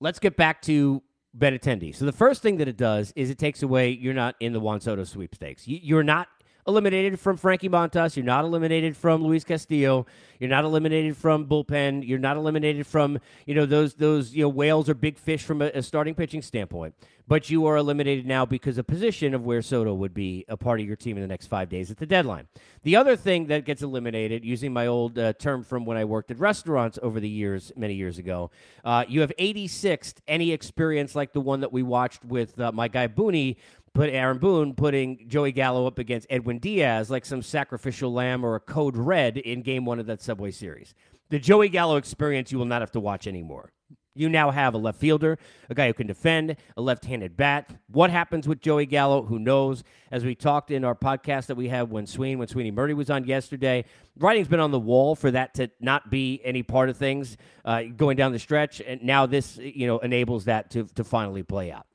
Let's 0.00 0.18
get 0.18 0.36
back 0.36 0.62
to 0.62 1.02
Benintendi. 1.36 1.94
So 1.94 2.04
the 2.04 2.12
first 2.12 2.42
thing 2.42 2.56
that 2.58 2.68
it 2.68 2.76
does 2.76 3.12
is 3.14 3.30
it 3.30 3.38
takes 3.38 3.62
away 3.62 3.90
you're 3.90 4.14
not 4.14 4.34
in 4.40 4.52
the 4.52 4.60
Juan 4.60 4.80
Soto 4.80 5.04
sweepstakes. 5.04 5.66
You, 5.66 5.96
are 5.96 6.04
not 6.04 6.28
eliminated 6.66 7.18
from 7.18 7.36
Frankie 7.36 7.68
Montas. 7.68 8.16
You're 8.16 8.24
not 8.24 8.44
eliminated 8.44 8.96
from 8.96 9.22
Luis 9.22 9.44
Castillo. 9.44 10.06
You're 10.38 10.50
not 10.50 10.64
eliminated 10.64 11.16
from 11.16 11.46
bullpen. 11.46 12.06
You're 12.06 12.18
not 12.18 12.36
eliminated 12.36 12.86
from 12.86 13.18
you 13.46 13.54
know 13.54 13.66
those 13.66 13.94
those 13.94 14.34
you 14.34 14.42
know 14.42 14.48
whales 14.48 14.88
or 14.88 14.94
big 14.94 15.18
fish 15.18 15.42
from 15.42 15.62
a, 15.62 15.66
a 15.66 15.82
starting 15.82 16.14
pitching 16.14 16.42
standpoint. 16.42 16.94
But 17.28 17.48
you 17.48 17.66
are 17.66 17.76
eliminated 17.76 18.26
now 18.26 18.44
because 18.44 18.78
of 18.78 18.86
position 18.86 19.32
of 19.32 19.44
where 19.44 19.62
Soto 19.62 19.94
would 19.94 20.12
be 20.12 20.44
a 20.48 20.56
part 20.56 20.80
of 20.80 20.86
your 20.86 20.96
team 20.96 21.16
in 21.16 21.22
the 21.22 21.28
next 21.28 21.46
five 21.46 21.68
days 21.68 21.90
at 21.90 21.98
the 21.98 22.04
deadline. 22.04 22.48
The 22.82 22.96
other 22.96 23.14
thing 23.14 23.46
that 23.46 23.64
gets 23.64 23.80
eliminated, 23.80 24.44
using 24.44 24.72
my 24.72 24.88
old 24.88 25.16
uh, 25.16 25.32
term 25.34 25.62
from 25.62 25.84
when 25.84 25.96
I 25.96 26.04
worked 26.04 26.32
at 26.32 26.38
restaurants 26.40 26.98
over 27.00 27.20
the 27.20 27.28
years, 27.28 27.70
many 27.76 27.94
years 27.94 28.18
ago, 28.18 28.50
uh, 28.84 29.04
you 29.08 29.20
have 29.20 29.32
86th 29.38 30.14
any 30.26 30.50
experience 30.50 31.14
like 31.14 31.32
the 31.32 31.40
one 31.40 31.60
that 31.60 31.72
we 31.72 31.84
watched 31.84 32.24
with 32.24 32.60
uh, 32.60 32.72
my 32.72 32.88
guy 32.88 33.06
Booney 33.06 33.56
put 33.94 34.10
Aaron 34.10 34.38
Boone 34.38 34.74
putting 34.74 35.28
Joey 35.28 35.52
Gallo 35.52 35.86
up 35.86 35.98
against 35.98 36.26
Edwin 36.30 36.58
Diaz 36.58 37.10
like 37.10 37.24
some 37.24 37.42
sacrificial 37.42 38.12
lamb 38.12 38.44
or 38.44 38.54
a 38.54 38.60
code 38.60 38.96
red 38.96 39.36
in 39.36 39.62
game 39.62 39.84
one 39.84 39.98
of 39.98 40.06
that 40.06 40.22
Subway 40.22 40.50
Series. 40.50 40.94
The 41.30 41.38
Joey 41.38 41.68
Gallo 41.68 41.96
experience 41.96 42.52
you 42.52 42.58
will 42.58 42.66
not 42.66 42.82
have 42.82 42.92
to 42.92 43.00
watch 43.00 43.26
anymore. 43.26 43.72
You 44.14 44.28
now 44.28 44.50
have 44.50 44.74
a 44.74 44.78
left 44.78 45.00
fielder, 45.00 45.38
a 45.70 45.74
guy 45.74 45.86
who 45.86 45.94
can 45.94 46.06
defend, 46.06 46.56
a 46.76 46.82
left 46.82 47.06
handed 47.06 47.34
bat. 47.34 47.74
What 47.86 48.10
happens 48.10 48.46
with 48.46 48.60
Joey 48.60 48.84
Gallo? 48.84 49.22
Who 49.22 49.38
knows? 49.38 49.82
As 50.10 50.22
we 50.22 50.34
talked 50.34 50.70
in 50.70 50.84
our 50.84 50.94
podcast 50.94 51.46
that 51.46 51.54
we 51.54 51.68
had 51.68 51.90
when 51.90 52.06
Sweeney, 52.06 52.36
when 52.36 52.48
Sweeney 52.48 52.70
Murti 52.70 52.94
was 52.94 53.08
on 53.08 53.24
yesterday, 53.24 53.86
writing's 54.18 54.48
been 54.48 54.60
on 54.60 54.70
the 54.70 54.78
wall 54.78 55.14
for 55.14 55.30
that 55.30 55.54
to 55.54 55.70
not 55.80 56.10
be 56.10 56.42
any 56.44 56.62
part 56.62 56.90
of 56.90 56.98
things 56.98 57.38
uh, 57.64 57.84
going 57.96 58.18
down 58.18 58.32
the 58.32 58.38
stretch. 58.38 58.82
And 58.82 59.02
now 59.02 59.24
this, 59.24 59.56
you 59.56 59.86
know, 59.86 59.98
enables 60.00 60.44
that 60.44 60.70
to, 60.72 60.84
to 60.94 61.04
finally 61.04 61.42
play 61.42 61.72
out. 61.72 61.86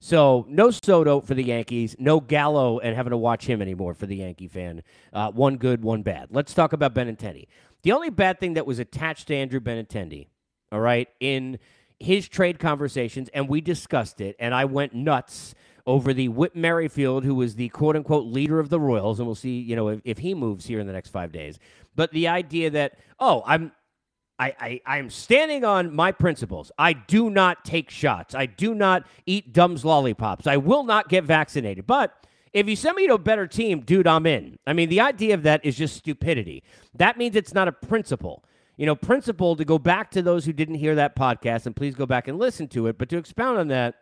So 0.00 0.46
no 0.48 0.70
Soto 0.70 1.20
for 1.20 1.34
the 1.34 1.42
Yankees, 1.42 1.96
no 1.98 2.20
Gallo, 2.20 2.78
and 2.78 2.94
having 2.94 3.10
to 3.10 3.16
watch 3.16 3.46
him 3.46 3.60
anymore 3.60 3.94
for 3.94 4.06
the 4.06 4.16
Yankee 4.16 4.48
fan. 4.48 4.82
Uh, 5.12 5.30
one 5.30 5.56
good, 5.56 5.82
one 5.82 6.02
bad. 6.02 6.28
Let's 6.30 6.54
talk 6.54 6.72
about 6.72 6.94
Benintendi. 6.94 7.46
The 7.82 7.92
only 7.92 8.10
bad 8.10 8.38
thing 8.38 8.54
that 8.54 8.66
was 8.66 8.78
attached 8.78 9.28
to 9.28 9.34
Andrew 9.34 9.60
Benintendi, 9.60 10.28
all 10.70 10.80
right, 10.80 11.08
in 11.20 11.58
his 11.98 12.28
trade 12.28 12.58
conversations, 12.58 13.28
and 13.34 13.48
we 13.48 13.60
discussed 13.60 14.20
it, 14.20 14.36
and 14.38 14.54
I 14.54 14.64
went 14.66 14.94
nuts 14.94 15.54
over 15.86 16.12
the 16.12 16.28
Whit 16.28 16.54
Merrifield, 16.54 17.24
who 17.24 17.34
was 17.34 17.54
the 17.54 17.70
quote 17.70 17.96
unquote 17.96 18.26
leader 18.26 18.60
of 18.60 18.68
the 18.68 18.78
Royals, 18.78 19.18
and 19.18 19.26
we'll 19.26 19.34
see, 19.34 19.58
you 19.58 19.74
know, 19.74 19.88
if, 19.88 20.00
if 20.04 20.18
he 20.18 20.34
moves 20.34 20.66
here 20.66 20.80
in 20.80 20.86
the 20.86 20.92
next 20.92 21.08
five 21.10 21.32
days. 21.32 21.58
But 21.96 22.12
the 22.12 22.28
idea 22.28 22.70
that, 22.70 22.98
oh, 23.18 23.42
I'm 23.46 23.72
I, 24.38 24.80
I, 24.86 24.98
am 24.98 25.10
standing 25.10 25.64
on 25.64 25.94
my 25.94 26.12
principles. 26.12 26.70
I 26.78 26.92
do 26.92 27.28
not 27.28 27.64
take 27.64 27.90
shots. 27.90 28.34
I 28.34 28.46
do 28.46 28.74
not 28.74 29.04
eat 29.26 29.52
Dumb's 29.52 29.84
lollipops. 29.84 30.46
I 30.46 30.56
will 30.58 30.84
not 30.84 31.08
get 31.08 31.24
vaccinated. 31.24 31.86
But 31.86 32.14
If 32.52 32.68
you 32.68 32.76
send 32.76 32.96
me 32.96 33.08
to 33.08 33.14
a 33.14 33.18
better 33.18 33.46
team, 33.46 33.80
dude, 33.80 34.06
I'm 34.06 34.26
in. 34.26 34.58
I 34.66 34.72
mean, 34.72 34.88
the 34.88 35.00
idea 35.00 35.34
of 35.34 35.42
that 35.42 35.64
is 35.64 35.76
just 35.76 35.96
stupidity. 35.96 36.62
That 36.94 37.18
means 37.18 37.36
it's 37.36 37.54
not 37.54 37.68
a 37.68 37.72
principle. 37.72 38.44
You 38.76 38.86
know, 38.86 38.94
principle 38.94 39.56
to 39.56 39.64
go 39.64 39.78
back 39.78 40.10
to 40.12 40.22
those 40.22 40.44
who 40.44 40.52
didn't 40.52 40.76
hear 40.76 40.94
that 40.94 41.16
podcast, 41.16 41.66
and 41.66 41.74
please 41.74 41.96
go 41.96 42.06
back 42.06 42.28
and 42.28 42.38
listen 42.38 42.68
to 42.68 42.86
it. 42.86 42.96
But 42.96 43.08
to 43.08 43.18
expound 43.18 43.58
on 43.58 43.68
that, 43.68 43.96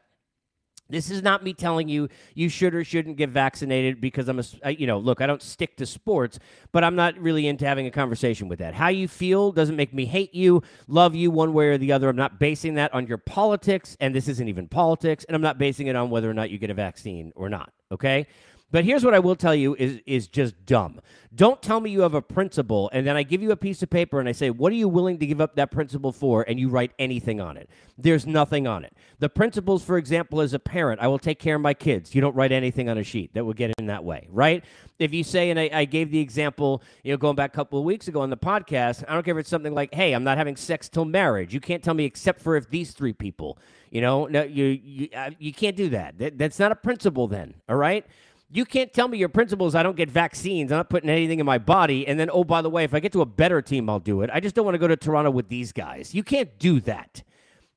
this 0.89 1.11
is 1.11 1.23
not 1.23 1.43
me 1.43 1.53
telling 1.53 1.89
you 1.89 2.09
you 2.35 2.49
should 2.49 2.75
or 2.75 2.85
shouldn't 2.85 3.17
get 3.17 3.31
vaccinated 3.31 4.01
because 4.01 4.29
I'm 4.29 4.41
a, 4.63 4.71
you 4.71 4.87
know, 4.87 4.99
look, 4.99 5.21
I 5.21 5.27
don't 5.27 5.43
stick 5.43 5.77
to 5.77 5.87
sports, 5.87 6.39
but 6.73 6.85
I'm 6.85 6.97
not 6.97 7.19
really 7.19 7.47
into 7.47 7.67
having 7.67 7.87
a 7.87 7.91
conversation 7.91 8.49
with 8.49 8.59
that. 8.61 8.75
How 8.75 8.89
you 8.89 9.09
feel 9.09 9.53
doesn't 9.53 9.77
make 9.77 9.93
me 9.93 10.05
hate 10.07 10.35
you, 10.35 10.63
love 10.87 11.15
you 11.15 11.31
one 11.31 11.53
way 11.53 11.69
or 11.69 11.79
the 11.79 11.93
other. 11.93 12.09
I'm 12.09 12.17
not 12.17 12.39
basing 12.39 12.75
that 12.75 12.95
on 12.95 13.07
your 13.07 13.19
politics, 13.19 13.97
and 14.01 14.15
this 14.15 14.29
isn't 14.29 14.49
even 14.49 14.69
politics, 14.69 15.25
and 15.25 15.35
I'm 15.35 15.43
not 15.43 15.59
basing 15.59 15.89
it 15.89 15.97
on 15.97 16.11
whether 16.11 16.31
or 16.31 16.35
not 16.35 16.51
you 16.51 16.59
get 16.59 16.71
a 16.71 16.75
vaccine 16.75 17.33
or 17.35 17.49
not, 17.49 17.73
okay? 17.91 18.27
But 18.71 18.85
here's 18.85 19.05
what 19.05 19.15
I 19.15 19.21
will 19.21 19.37
tell 19.37 19.55
you 19.55 19.77
is 19.77 20.01
is 20.07 20.27
just 20.27 20.67
dumb. 20.67 21.01
Don't 21.35 21.63
tell 21.63 21.81
me 21.81 21.91
you 21.91 22.01
have 22.01 22.15
a 22.15 22.23
principle 22.23 22.91
and 22.93 23.07
then 23.07 23.17
I 23.17 23.23
give 23.23 23.43
you 23.43 23.53
a 23.53 23.57
piece 23.57 23.83
of 23.83 23.91
paper 23.91 24.19
and 24.19 24.29
I 24.29 24.33
say, 24.33 24.51
"What 24.51 24.73
are 24.73 24.77
you 24.77 24.89
willing 24.89 25.19
to 25.19 25.27
give 25.27 25.41
up 25.41 25.55
that 25.57 25.71
principle 25.71 26.13
for?" 26.13 26.45
and 26.49 26.59
you 26.59 26.69
write 26.69 26.93
anything 26.99 27.41
on 27.41 27.57
it. 27.57 27.71
There's 27.97 28.27
nothing 28.27 28.67
on 28.67 28.85
it. 28.85 28.93
The 29.19 29.29
principles, 29.29 29.85
for 29.85 29.99
example, 29.99 30.41
as 30.41 30.53
a 30.53 30.59
parent, 30.59 31.01
I 31.01 31.07
will 31.07 31.19
take 31.19 31.39
care 31.39 31.55
of 31.57 31.63
my 31.63 31.75
kids. 31.75 32.15
You 32.15 32.21
don't 32.21 32.35
write 32.35 32.53
anything 32.53 32.89
on 32.89 32.99
a 32.99 33.05
sheet 33.05 33.35
that 33.35 33.45
will 33.45 33.55
get 33.55 33.73
in 33.79 33.87
that 33.87 34.03
way, 34.05 34.27
right? 34.31 34.65
If 34.99 35.15
you 35.15 35.23
say, 35.25 35.51
and 35.51 35.61
I, 35.61 35.71
I 35.73 35.85
gave 35.85 36.11
the 36.11 36.19
example, 36.19 36.83
you 37.05 37.13
know, 37.13 37.19
going 37.19 37.37
back 37.37 37.53
a 37.53 37.57
couple 37.57 37.79
of 37.79 37.85
weeks 37.85 38.09
ago 38.09 38.21
on 38.21 38.31
the 38.31 38.37
podcast, 38.37 39.05
I 39.07 39.15
don't 39.15 39.23
care 39.23 39.37
if 39.37 39.41
it's 39.41 39.51
something 39.51 39.75
like, 39.75 39.95
"Hey, 39.95 40.13
I'm 40.13 40.25
not 40.25 40.39
having 40.39 40.57
sex 40.57 40.89
till 40.89 41.05
marriage." 41.05 41.55
You 41.55 41.61
can't 41.61 41.83
tell 41.83 41.95
me 41.95 42.05
except 42.05 42.41
for 42.41 42.57
if 42.57 42.69
these 42.71 42.93
three 42.93 43.13
people, 43.13 43.59
you 43.91 44.01
know, 44.01 44.27
no, 44.27 44.43
you 44.43 44.65
you 44.65 45.09
uh, 45.15 45.31
you 45.39 45.53
can't 45.53 45.77
do 45.77 45.91
that. 45.91 46.19
that. 46.19 46.39
That's 46.39 46.59
not 46.59 46.73
a 46.73 46.77
principle, 46.77 47.29
then. 47.29 47.55
All 47.69 47.77
right. 47.77 48.05
You 48.51 48.65
can't 48.65 48.93
tell 48.93 49.09
me 49.09 49.19
your 49.19 49.29
principles. 49.29 49.75
I 49.75 49.83
don't 49.83 49.97
get 49.97 50.09
vaccines. 50.09 50.71
I'm 50.71 50.79
not 50.79 50.89
putting 50.89 51.11
anything 51.11 51.41
in 51.41 51.47
my 51.47 51.59
body. 51.59 52.07
And 52.07 52.19
then, 52.19 52.31
oh, 52.33 52.45
by 52.45 52.63
the 52.63 52.71
way, 52.71 52.85
if 52.85 52.95
I 52.95 53.01
get 53.01 53.13
to 53.13 53.21
a 53.21 53.27
better 53.27 53.61
team, 53.61 53.91
I'll 53.91 53.99
do 53.99 54.23
it. 54.23 54.31
I 54.33 54.39
just 54.39 54.55
don't 54.55 54.65
want 54.65 54.77
to 54.77 54.79
go 54.79 54.87
to 54.87 54.97
Toronto 54.97 55.31
with 55.31 55.49
these 55.49 55.73
guys. 55.73 56.15
You 56.15 56.23
can't 56.23 56.57
do 56.59 56.81
that. 56.83 57.25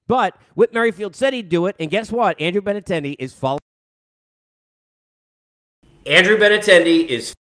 But 0.07 0.38
Whit 0.55 0.73
Merrifield 0.73 1.15
said 1.15 1.33
he'd 1.33 1.49
do 1.49 1.65
it. 1.65 1.75
And 1.79 1.89
guess 1.89 2.11
what? 2.11 2.39
Andrew 2.39 2.61
Benintendi 2.61 3.15
is 3.17 3.33
following. 3.33 3.59
Andrew 6.05 6.38
Benintendi 6.38 7.05
is 7.07 7.33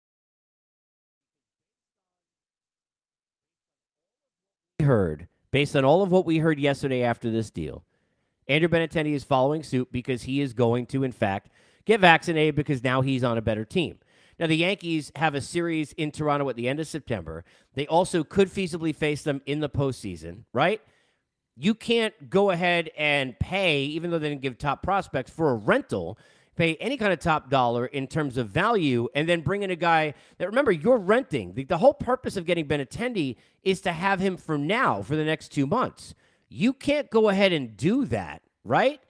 heard 4.81 5.27
based 5.51 5.75
on 5.75 5.85
all 5.85 6.01
of 6.01 6.11
what 6.11 6.25
we 6.25 6.37
heard 6.37 6.59
yesterday 6.59 7.03
after 7.03 7.29
this 7.31 7.49
deal. 7.49 7.83
Andrew 8.47 8.69
Benintendi 8.69 9.13
is 9.13 9.23
following 9.23 9.63
suit 9.63 9.91
because 9.91 10.23
he 10.23 10.41
is 10.41 10.53
going 10.53 10.85
to, 10.87 11.03
in 11.03 11.11
fact, 11.11 11.49
get 11.89 11.99
vaccinated 11.99 12.55
because 12.55 12.83
now 12.83 13.01
he's 13.01 13.23
on 13.23 13.37
a 13.37 13.41
better 13.41 13.65
team. 13.65 13.97
Now, 14.39 14.47
the 14.47 14.55
Yankees 14.55 15.11
have 15.15 15.35
a 15.35 15.41
series 15.41 15.91
in 15.93 16.11
Toronto 16.11 16.47
at 16.47 16.55
the 16.55 16.69
end 16.69 16.79
of 16.79 16.87
September. 16.87 17.43
They 17.73 17.87
also 17.87 18.23
could 18.23 18.47
feasibly 18.47 18.95
face 18.95 19.23
them 19.23 19.41
in 19.45 19.59
the 19.59 19.69
postseason, 19.69 20.43
right? 20.53 20.81
You 21.57 21.73
can't 21.73 22.29
go 22.29 22.51
ahead 22.51 22.91
and 22.97 23.37
pay, 23.39 23.83
even 23.85 24.11
though 24.11 24.19
they 24.19 24.29
didn't 24.29 24.41
give 24.41 24.57
top 24.57 24.81
prospects, 24.83 25.31
for 25.31 25.49
a 25.49 25.55
rental, 25.55 26.17
pay 26.55 26.75
any 26.75 26.95
kind 26.95 27.11
of 27.11 27.19
top 27.19 27.49
dollar 27.49 27.87
in 27.87 28.07
terms 28.07 28.37
of 28.37 28.49
value, 28.49 29.09
and 29.15 29.27
then 29.27 29.41
bring 29.41 29.63
in 29.63 29.71
a 29.71 29.75
guy 29.75 30.13
that, 30.37 30.47
remember, 30.47 30.71
you're 30.71 30.97
renting. 30.99 31.53
The, 31.53 31.63
the 31.65 31.79
whole 31.79 31.95
purpose 31.95 32.37
of 32.37 32.45
getting 32.45 32.65
Benintendi 32.65 33.35
is 33.63 33.81
to 33.81 33.91
have 33.91 34.19
him 34.19 34.37
for 34.37 34.57
now, 34.57 35.01
for 35.01 35.15
the 35.15 35.25
next 35.25 35.49
two 35.49 35.65
months. 35.65 36.13
You 36.47 36.71
can't 36.71 37.09
go 37.09 37.29
ahead 37.29 37.51
and 37.51 37.75
do 37.75 38.05
that, 38.05 38.43
right? 38.63 39.01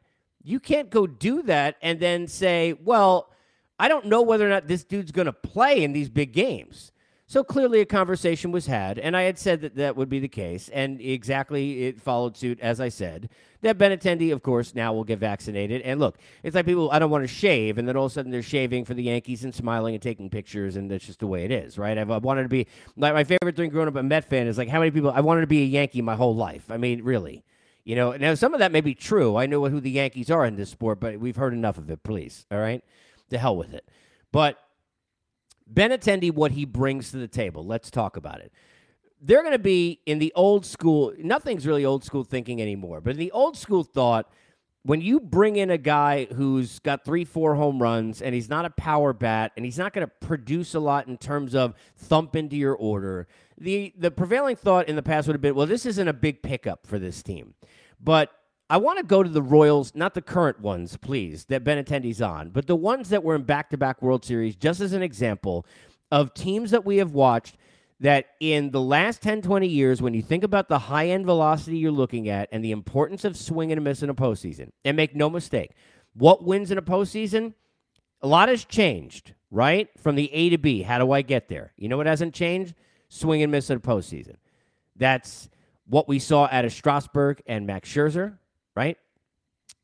You 0.43 0.60
can't 0.60 0.89
go 0.89 1.08
do 1.08 1.41
that 1.43 1.77
and 1.81 2.00
then 2.00 2.27
say, 2.27 2.74
well, 2.74 3.29
I 3.79 3.88
don't 3.88 4.05
know 4.05 4.22
whether 4.22 4.46
or 4.46 4.50
not 4.50 4.67
this 4.67 4.84
dude's 4.84 5.12
going 5.12 5.25
to 5.25 5.34
play 5.34 5.84
in 5.84 5.93
these 5.93 6.10
big 6.10 6.34
games. 6.34 6.91
So 7.29 7.43
clearly, 7.43 7.79
a 7.79 7.86
conversation 7.86 8.51
was 8.51 8.65
had, 8.65 8.98
and 8.98 9.15
I 9.15 9.22
had 9.22 9.38
said 9.38 9.62
that 9.62 9.75
that 9.75 9.96
would 9.96 10.10
be 10.10 10.17
the 10.17 10.27
case, 10.27 10.67
and 10.67 11.00
exactly 11.00 11.84
it 11.84 12.01
followed 12.01 12.36
suit 12.36 12.60
as 12.60 12.81
I 12.81 12.89
said. 12.89 13.29
That 13.62 13.77
Benintendi, 13.77 14.34
of 14.34 14.41
course, 14.41 14.74
now 14.74 14.93
will 14.93 15.03
get 15.03 15.19
vaccinated. 15.19 15.84
And 15.84 16.00
look, 16.00 16.17
it's 16.41 16.55
like 16.55 16.65
people, 16.65 16.89
I 16.89 16.98
don't 16.98 17.12
want 17.12 17.24
to 17.24 17.27
shave, 17.27 17.77
and 17.77 17.88
then 17.88 17.96
all 17.96 18.08
of 18.08 18.12
a 18.12 18.15
sudden 18.15 18.31
they're 18.31 18.41
shaving 18.41 18.84
for 18.84 18.96
the 18.96 19.03
Yankees 19.03 19.43
and 19.43 19.53
smiling 19.53 19.93
and 19.93 20.01
taking 20.01 20.31
pictures, 20.31 20.75
and 20.75 20.89
that's 20.89 21.05
just 21.05 21.19
the 21.19 21.27
way 21.27 21.46
it 21.46 21.51
is, 21.51 21.77
right? 21.77 22.00
I've, 22.00 22.10
I 22.10 22.17
wanted 22.17 22.43
to 22.43 22.50
be 22.50 22.65
like 22.98 23.13
my 23.13 23.24
favorite 23.24 23.55
thing 23.55 23.69
growing 23.69 23.88
up 23.88 23.96
a 23.96 24.01
Met 24.01 24.25
fan 24.27 24.48
is 24.48 24.58
like 24.58 24.69
how 24.69 24.79
many 24.79 24.89
people 24.89 25.12
I 25.12 25.22
wanted 25.22 25.41
to 25.41 25.48
be 25.48 25.62
a 25.62 25.65
Yankee 25.65 26.01
my 26.01 26.15
whole 26.15 26.36
life. 26.36 26.72
I 26.72 26.77
mean, 26.77 27.03
really. 27.03 27.43
You 27.89 27.96
know, 27.96 28.12
now 28.12 28.36
some 28.36 28.53
of 28.53 28.60
that 28.60 28.72
may 28.72 28.81
be 28.81 28.93
true. 28.93 29.36
I 29.36 29.48
know 29.48 29.65
who 29.65 29.79
the 29.79 29.89
Yankees 29.89 30.29
are 30.29 30.46
in 30.46 30.58
this 30.58 30.69
sport, 30.69 31.00
but 31.00 31.19
we've 31.19 31.38
heard 31.38 31.55
enough 31.55 31.79
of 31.79 31.89
it, 31.89 32.03
please. 32.03 32.46
All 32.51 32.60
right? 32.60 32.84
To 33.31 33.38
hell 33.39 33.58
with 33.58 33.74
it. 33.74 33.89
But 34.31 34.60
Benintendi, 35.74 36.31
what 36.31 36.51
he 36.51 36.65
brings 36.65 37.10
to 37.10 37.17
the 37.17 37.27
table, 37.27 37.65
let's 37.65 37.89
talk 37.89 38.15
about 38.15 38.41
it. 38.41 38.53
They're 39.19 39.41
going 39.41 39.53
to 39.53 39.58
be 39.58 40.01
in 40.05 40.19
the 40.19 40.31
old 40.36 40.67
school, 40.67 41.13
nothing's 41.17 41.65
really 41.65 41.84
old 41.84 42.03
school 42.03 42.24
thinking 42.24 42.62
anymore, 42.62 43.01
but 43.01 43.13
in 43.13 43.17
the 43.17 43.31
old 43.31 43.58
school 43.58 43.84
thought, 43.84 44.31
when 44.84 45.01
you 45.01 45.19
bring 45.19 45.55
in 45.55 45.72
a 45.72 45.77
guy 45.77 46.25
who's 46.25 46.77
got 46.79 47.03
three, 47.03 47.25
four 47.25 47.55
home 47.55 47.81
runs 47.81 48.22
and 48.22 48.36
he's 48.36 48.50
not 48.50 48.65
a 48.65 48.69
power 48.69 49.13
bat 49.13 49.51
and 49.58 49.65
he's 49.65 49.79
not 49.79 49.93
going 49.93 50.08
to 50.08 50.13
produce 50.27 50.75
a 50.75 50.79
lot 50.79 51.08
in 51.08 51.17
terms 51.17 51.55
of 51.55 51.74
thump 51.98 52.36
into 52.36 52.55
your 52.55 52.75
order, 52.75 53.27
the, 53.58 53.93
the 53.98 54.10
prevailing 54.12 54.55
thought 54.55 54.88
in 54.88 54.96
the 54.96 55.03
past 55.03 55.27
would 55.27 55.34
have 55.34 55.41
been, 55.41 55.55
well, 55.55 55.67
this 55.67 55.86
isn't 55.86 56.08
a 56.08 56.13
big 56.13 56.41
pickup 56.41 56.88
for 56.88 56.98
this 56.98 57.22
team. 57.22 57.55
But 57.99 58.31
I 58.69 58.77
want 58.77 58.99
to 58.99 59.03
go 59.03 59.23
to 59.23 59.29
the 59.29 59.41
Royals, 59.41 59.95
not 59.95 60.13
the 60.13 60.21
current 60.21 60.59
ones, 60.59 60.95
please, 60.97 61.45
that 61.45 61.63
Benintendi's 61.63 62.21
on, 62.21 62.49
but 62.49 62.67
the 62.67 62.75
ones 62.75 63.09
that 63.09 63.23
were 63.23 63.35
in 63.35 63.43
back 63.43 63.69
to 63.71 63.77
back 63.77 64.01
World 64.01 64.23
Series, 64.23 64.55
just 64.55 64.79
as 64.79 64.93
an 64.93 65.01
example 65.01 65.65
of 66.11 66.33
teams 66.33 66.71
that 66.71 66.85
we 66.85 66.97
have 66.97 67.11
watched 67.11 67.57
that 67.99 68.27
in 68.39 68.71
the 68.71 68.79
last 68.79 69.21
10, 69.21 69.41
20 69.41 69.67
years, 69.67 70.01
when 70.01 70.13
you 70.13 70.21
think 70.21 70.43
about 70.43 70.69
the 70.69 70.79
high 70.79 71.07
end 71.07 71.25
velocity 71.25 71.77
you're 71.77 71.91
looking 71.91 72.29
at 72.29 72.47
and 72.51 72.63
the 72.63 72.71
importance 72.71 73.25
of 73.25 73.35
swing 73.35 73.71
and 73.71 73.79
a 73.79 73.81
miss 73.81 74.03
in 74.03 74.09
a 74.09 74.15
postseason, 74.15 74.69
and 74.85 74.95
make 74.95 75.15
no 75.15 75.29
mistake, 75.29 75.71
what 76.13 76.43
wins 76.43 76.71
in 76.71 76.77
a 76.77 76.81
postseason? 76.81 77.53
A 78.21 78.27
lot 78.27 78.49
has 78.49 78.65
changed, 78.65 79.33
right? 79.49 79.89
From 79.97 80.15
the 80.15 80.31
A 80.33 80.49
to 80.49 80.57
B. 80.57 80.81
How 80.81 80.99
do 80.99 81.11
I 81.11 81.21
get 81.21 81.47
there? 81.47 81.73
You 81.77 81.87
know 81.87 81.97
what 81.97 82.05
hasn't 82.05 82.33
changed? 82.33 82.75
Swing 83.07 83.41
and 83.41 83.51
miss 83.51 83.69
in 83.69 83.77
a 83.77 83.81
postseason. 83.81 84.35
That's 84.95 85.49
what 85.89 86.08
we 86.08 86.19
saw 86.19 86.48
out 86.51 86.65
of 86.65 86.72
Strasburg 86.72 87.41
and 87.46 87.67
Max 87.67 87.89
Scherzer, 87.89 88.38
right? 88.75 88.98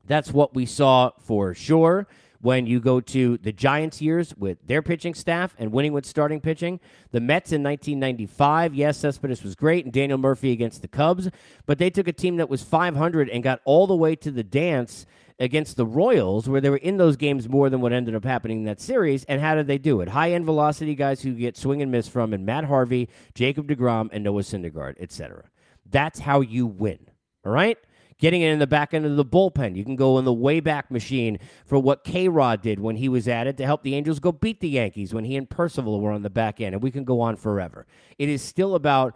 That's 0.08 0.32
what 0.32 0.54
we 0.54 0.66
saw 0.66 1.12
for 1.20 1.54
sure 1.54 2.08
when 2.42 2.68
you 2.68 2.80
go 2.80 3.02
to 3.02 3.38
the 3.40 3.52
Giants 3.52 4.02
years 4.02 4.36
with 4.38 4.60
their 4.68 4.84
pitching 4.84 5.16
staff 5.16 5.56
and 5.58 5.72
winning 5.72 5.94
with 5.94 6.06
starting 6.06 6.40
pitching. 6.40 6.80
The 7.10 7.20
Mets 7.20 7.52
in 7.52 7.64
1995, 7.64 8.76
yes, 8.76 8.98
Cespedes 8.98 9.42
was 9.42 9.56
great, 9.56 9.84
and 9.84 9.92
Daniel 9.92 10.20
Murphy 10.20 10.52
against 10.52 10.84
the 10.84 10.88
Cubs, 10.88 11.28
but 11.66 11.80
they 11.80 11.90
took 11.90 12.08
a 12.08 12.14
team 12.14 12.38
that 12.38 12.50
was 12.50 12.62
500 12.62 13.30
and 13.30 13.44
got 13.44 13.62
all 13.66 13.88
the 13.88 13.96
way 13.96 14.16
to 14.18 14.30
the 14.30 14.44
dance 14.44 15.08
against 15.40 15.76
the 15.76 15.86
Royals, 15.88 16.48
where 16.48 16.62
they 16.62 16.70
were 16.70 16.78
in 16.78 16.98
those 16.98 17.18
games 17.18 17.50
more 17.50 17.70
than 17.70 17.82
what 17.82 17.92
ended 17.92 18.16
up 18.16 18.24
happening 18.24 18.60
in 18.60 18.66
that 18.66 18.80
series. 18.80 19.24
And 19.26 19.42
how 19.42 19.56
did 19.56 19.68
they 19.68 19.78
do 19.78 20.02
it? 20.02 20.10
High 20.10 20.32
end 20.32 20.46
velocity 20.46 20.96
guys 20.96 21.22
who 21.22 21.34
get 21.34 21.58
swing 21.58 21.82
and 21.82 21.92
miss 21.92 22.08
from, 22.08 22.32
and 22.32 22.46
Matt 22.46 22.66
Harvey, 22.66 23.10
Jacob 23.34 23.68
DeGrom, 23.68 24.10
and 24.14 24.24
Noah 24.24 24.44
Syndergaard, 24.44 24.96
etc. 25.00 25.46
That's 25.89 26.20
how 26.20 26.42
you 26.42 26.65
win. 26.65 27.00
All 27.46 27.51
right? 27.51 27.77
Getting 28.18 28.42
it 28.42 28.51
in 28.51 28.60
the 28.60 28.68
back 28.68 28.94
end 28.94 29.06
of 29.06 29.18
the 29.18 29.25
bullpen. 29.25 29.75
You 29.75 29.84
can 29.84 29.98
go 29.98 30.18
in 30.18 30.25
the 30.25 30.34
way 30.34 30.62
back 30.62 30.89
machine 30.89 31.38
for 31.65 31.77
what 31.77 32.04
K 32.04 32.30
Rod 32.30 32.62
did 32.62 32.80
when 32.80 32.96
he 32.96 33.10
was 33.10 33.27
at 33.27 33.46
it 33.46 33.58
to 33.58 33.65
help 33.65 33.84
the 33.84 33.96
Angels 33.96 34.20
go 34.20 34.32
beat 34.32 34.62
the 34.62 34.70
Yankees 34.70 35.13
when 35.13 35.25
he 35.25 35.36
and 35.36 35.50
Percival 35.50 36.00
were 36.00 36.12
on 36.12 36.22
the 36.22 36.30
back 36.30 36.62
end. 36.62 36.74
And 36.74 36.82
we 36.82 36.92
can 36.92 37.04
go 37.04 37.20
on 37.20 37.36
forever. 37.36 37.86
It 38.18 38.30
is 38.30 38.42
still 38.42 38.75
about 38.75 39.15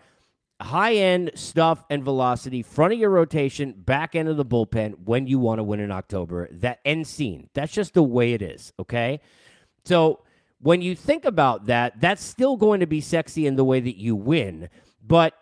high 0.61 0.95
end 0.95 1.31
stuff 1.35 1.85
and 1.89 2.03
velocity, 2.03 2.61
front 2.61 2.93
of 2.93 2.99
your 2.99 3.09
rotation, 3.09 3.71
back 3.71 4.15
end 4.15 4.27
of 4.27 4.35
the 4.35 4.45
bullpen 4.45 4.95
when 5.05 5.27
you 5.27 5.39
want 5.39 5.59
to 5.59 5.63
win 5.63 5.79
in 5.79 5.91
October. 5.91 6.49
That 6.51 6.79
end 6.83 7.07
scene. 7.07 7.49
That's 7.53 7.71
just 7.71 7.93
the 7.93 8.03
way 8.03 8.33
it 8.33 8.41
is. 8.41 8.73
Okay. 8.79 9.21
So 9.85 10.19
when 10.59 10.81
you 10.81 10.95
think 10.95 11.23
about 11.23 11.67
that, 11.67 12.01
that's 12.01 12.23
still 12.23 12.57
going 12.57 12.81
to 12.81 12.87
be 12.87 12.99
sexy 12.99 13.47
in 13.47 13.55
the 13.55 13.63
way 13.63 13.79
that 13.79 13.97
you 13.97 14.15
win. 14.15 14.69
But 15.05 15.33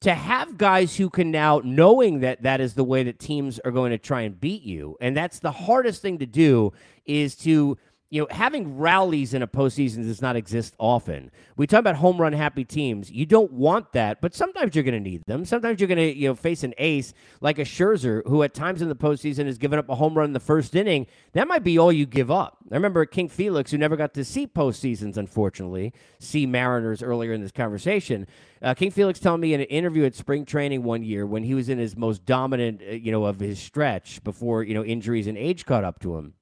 to 0.00 0.14
have 0.14 0.56
guys 0.56 0.96
who 0.96 1.10
can 1.10 1.30
now, 1.30 1.60
knowing 1.62 2.20
that 2.20 2.42
that 2.42 2.60
is 2.60 2.74
the 2.74 2.84
way 2.84 3.02
that 3.02 3.18
teams 3.18 3.58
are 3.60 3.70
going 3.70 3.90
to 3.90 3.98
try 3.98 4.22
and 4.22 4.40
beat 4.40 4.62
you, 4.62 4.96
and 5.00 5.16
that's 5.16 5.40
the 5.40 5.52
hardest 5.52 6.00
thing 6.00 6.18
to 6.18 6.26
do, 6.26 6.72
is 7.04 7.34
to 7.36 7.76
you 8.10 8.20
know, 8.20 8.26
having 8.28 8.76
rallies 8.76 9.34
in 9.34 9.42
a 9.42 9.46
postseason 9.46 10.02
does 10.02 10.20
not 10.20 10.34
exist 10.34 10.74
often. 10.78 11.30
We 11.56 11.68
talk 11.68 11.78
about 11.78 11.94
home 11.94 12.20
run 12.20 12.32
happy 12.32 12.64
teams. 12.64 13.08
You 13.08 13.24
don't 13.24 13.52
want 13.52 13.92
that, 13.92 14.20
but 14.20 14.34
sometimes 14.34 14.74
you're 14.74 14.82
going 14.82 15.00
to 15.02 15.10
need 15.10 15.22
them. 15.26 15.44
Sometimes 15.44 15.80
you're 15.80 15.86
going 15.86 15.98
to, 15.98 16.12
you 16.12 16.28
know, 16.28 16.34
face 16.34 16.64
an 16.64 16.74
ace 16.78 17.14
like 17.40 17.60
a 17.60 17.64
Scherzer, 17.64 18.26
who 18.26 18.42
at 18.42 18.52
times 18.52 18.82
in 18.82 18.88
the 18.88 18.96
postseason 18.96 19.46
has 19.46 19.58
given 19.58 19.78
up 19.78 19.88
a 19.88 19.94
home 19.94 20.18
run 20.18 20.26
in 20.26 20.32
the 20.32 20.40
first 20.40 20.74
inning. 20.74 21.06
That 21.34 21.46
might 21.46 21.62
be 21.62 21.78
all 21.78 21.92
you 21.92 22.04
give 22.04 22.32
up. 22.32 22.58
I 22.72 22.74
remember 22.74 23.06
King 23.06 23.28
Felix, 23.28 23.70
who 23.70 23.78
never 23.78 23.96
got 23.96 24.12
to 24.14 24.24
see 24.24 24.44
postseasons, 24.44 25.16
unfortunately, 25.16 25.92
see 26.18 26.46
Mariners 26.46 27.04
earlier 27.04 27.32
in 27.32 27.40
this 27.40 27.52
conversation. 27.52 28.26
Uh, 28.60 28.74
King 28.74 28.90
Felix 28.90 29.20
telling 29.20 29.40
me 29.40 29.54
in 29.54 29.60
an 29.60 29.66
interview 29.66 30.04
at 30.04 30.16
spring 30.16 30.44
training 30.44 30.82
one 30.82 31.04
year 31.04 31.24
when 31.24 31.44
he 31.44 31.54
was 31.54 31.68
in 31.68 31.78
his 31.78 31.96
most 31.96 32.26
dominant, 32.26 32.82
uh, 32.82 32.90
you 32.92 33.12
know, 33.12 33.24
of 33.24 33.38
his 33.38 33.60
stretch 33.60 34.22
before 34.24 34.64
you 34.64 34.74
know 34.74 34.84
injuries 34.84 35.28
and 35.28 35.38
age 35.38 35.64
caught 35.64 35.84
up 35.84 36.00
to 36.00 36.16
him 36.16 36.34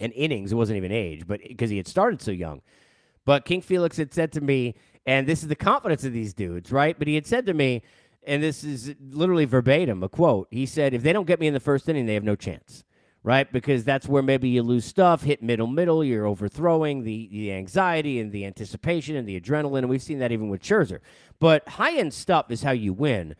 and 0.00 0.12
innings. 0.14 0.50
It 0.50 0.56
wasn't 0.56 0.78
even 0.78 0.90
age, 0.90 1.26
but 1.26 1.40
because 1.46 1.70
he 1.70 1.76
had 1.76 1.86
started 1.86 2.20
so 2.20 2.32
young. 2.32 2.62
But 3.24 3.44
King 3.44 3.60
Felix 3.60 3.96
had 3.96 4.12
said 4.12 4.32
to 4.32 4.40
me, 4.40 4.74
and 5.06 5.26
this 5.26 5.42
is 5.42 5.48
the 5.48 5.56
confidence 5.56 6.04
of 6.04 6.12
these 6.12 6.34
dudes, 6.34 6.72
right? 6.72 6.98
But 6.98 7.06
he 7.06 7.14
had 7.14 7.26
said 7.26 7.46
to 7.46 7.54
me, 7.54 7.82
and 8.26 8.42
this 8.42 8.64
is 8.64 8.94
literally 9.00 9.44
verbatim, 9.44 10.02
a 10.02 10.08
quote. 10.08 10.48
He 10.50 10.66
said, 10.66 10.94
if 10.94 11.02
they 11.02 11.12
don't 11.12 11.26
get 11.26 11.40
me 11.40 11.46
in 11.46 11.54
the 11.54 11.60
first 11.60 11.88
inning, 11.88 12.06
they 12.06 12.14
have 12.14 12.24
no 12.24 12.36
chance, 12.36 12.84
right? 13.22 13.50
Because 13.50 13.84
that's 13.84 14.08
where 14.08 14.22
maybe 14.22 14.48
you 14.48 14.62
lose 14.62 14.84
stuff, 14.84 15.22
hit 15.22 15.42
middle, 15.42 15.66
middle, 15.66 16.04
you're 16.04 16.26
overthrowing 16.26 17.04
the, 17.04 17.28
the 17.30 17.52
anxiety 17.52 18.20
and 18.20 18.30
the 18.30 18.44
anticipation 18.44 19.16
and 19.16 19.26
the 19.26 19.40
adrenaline. 19.40 19.78
And 19.78 19.88
we've 19.88 20.02
seen 20.02 20.18
that 20.18 20.32
even 20.32 20.48
with 20.48 20.62
Scherzer. 20.62 21.00
But 21.38 21.66
high 21.68 21.96
end 21.96 22.12
stuff 22.12 22.50
is 22.50 22.62
how 22.62 22.72
you 22.72 22.92
win. 22.92 23.36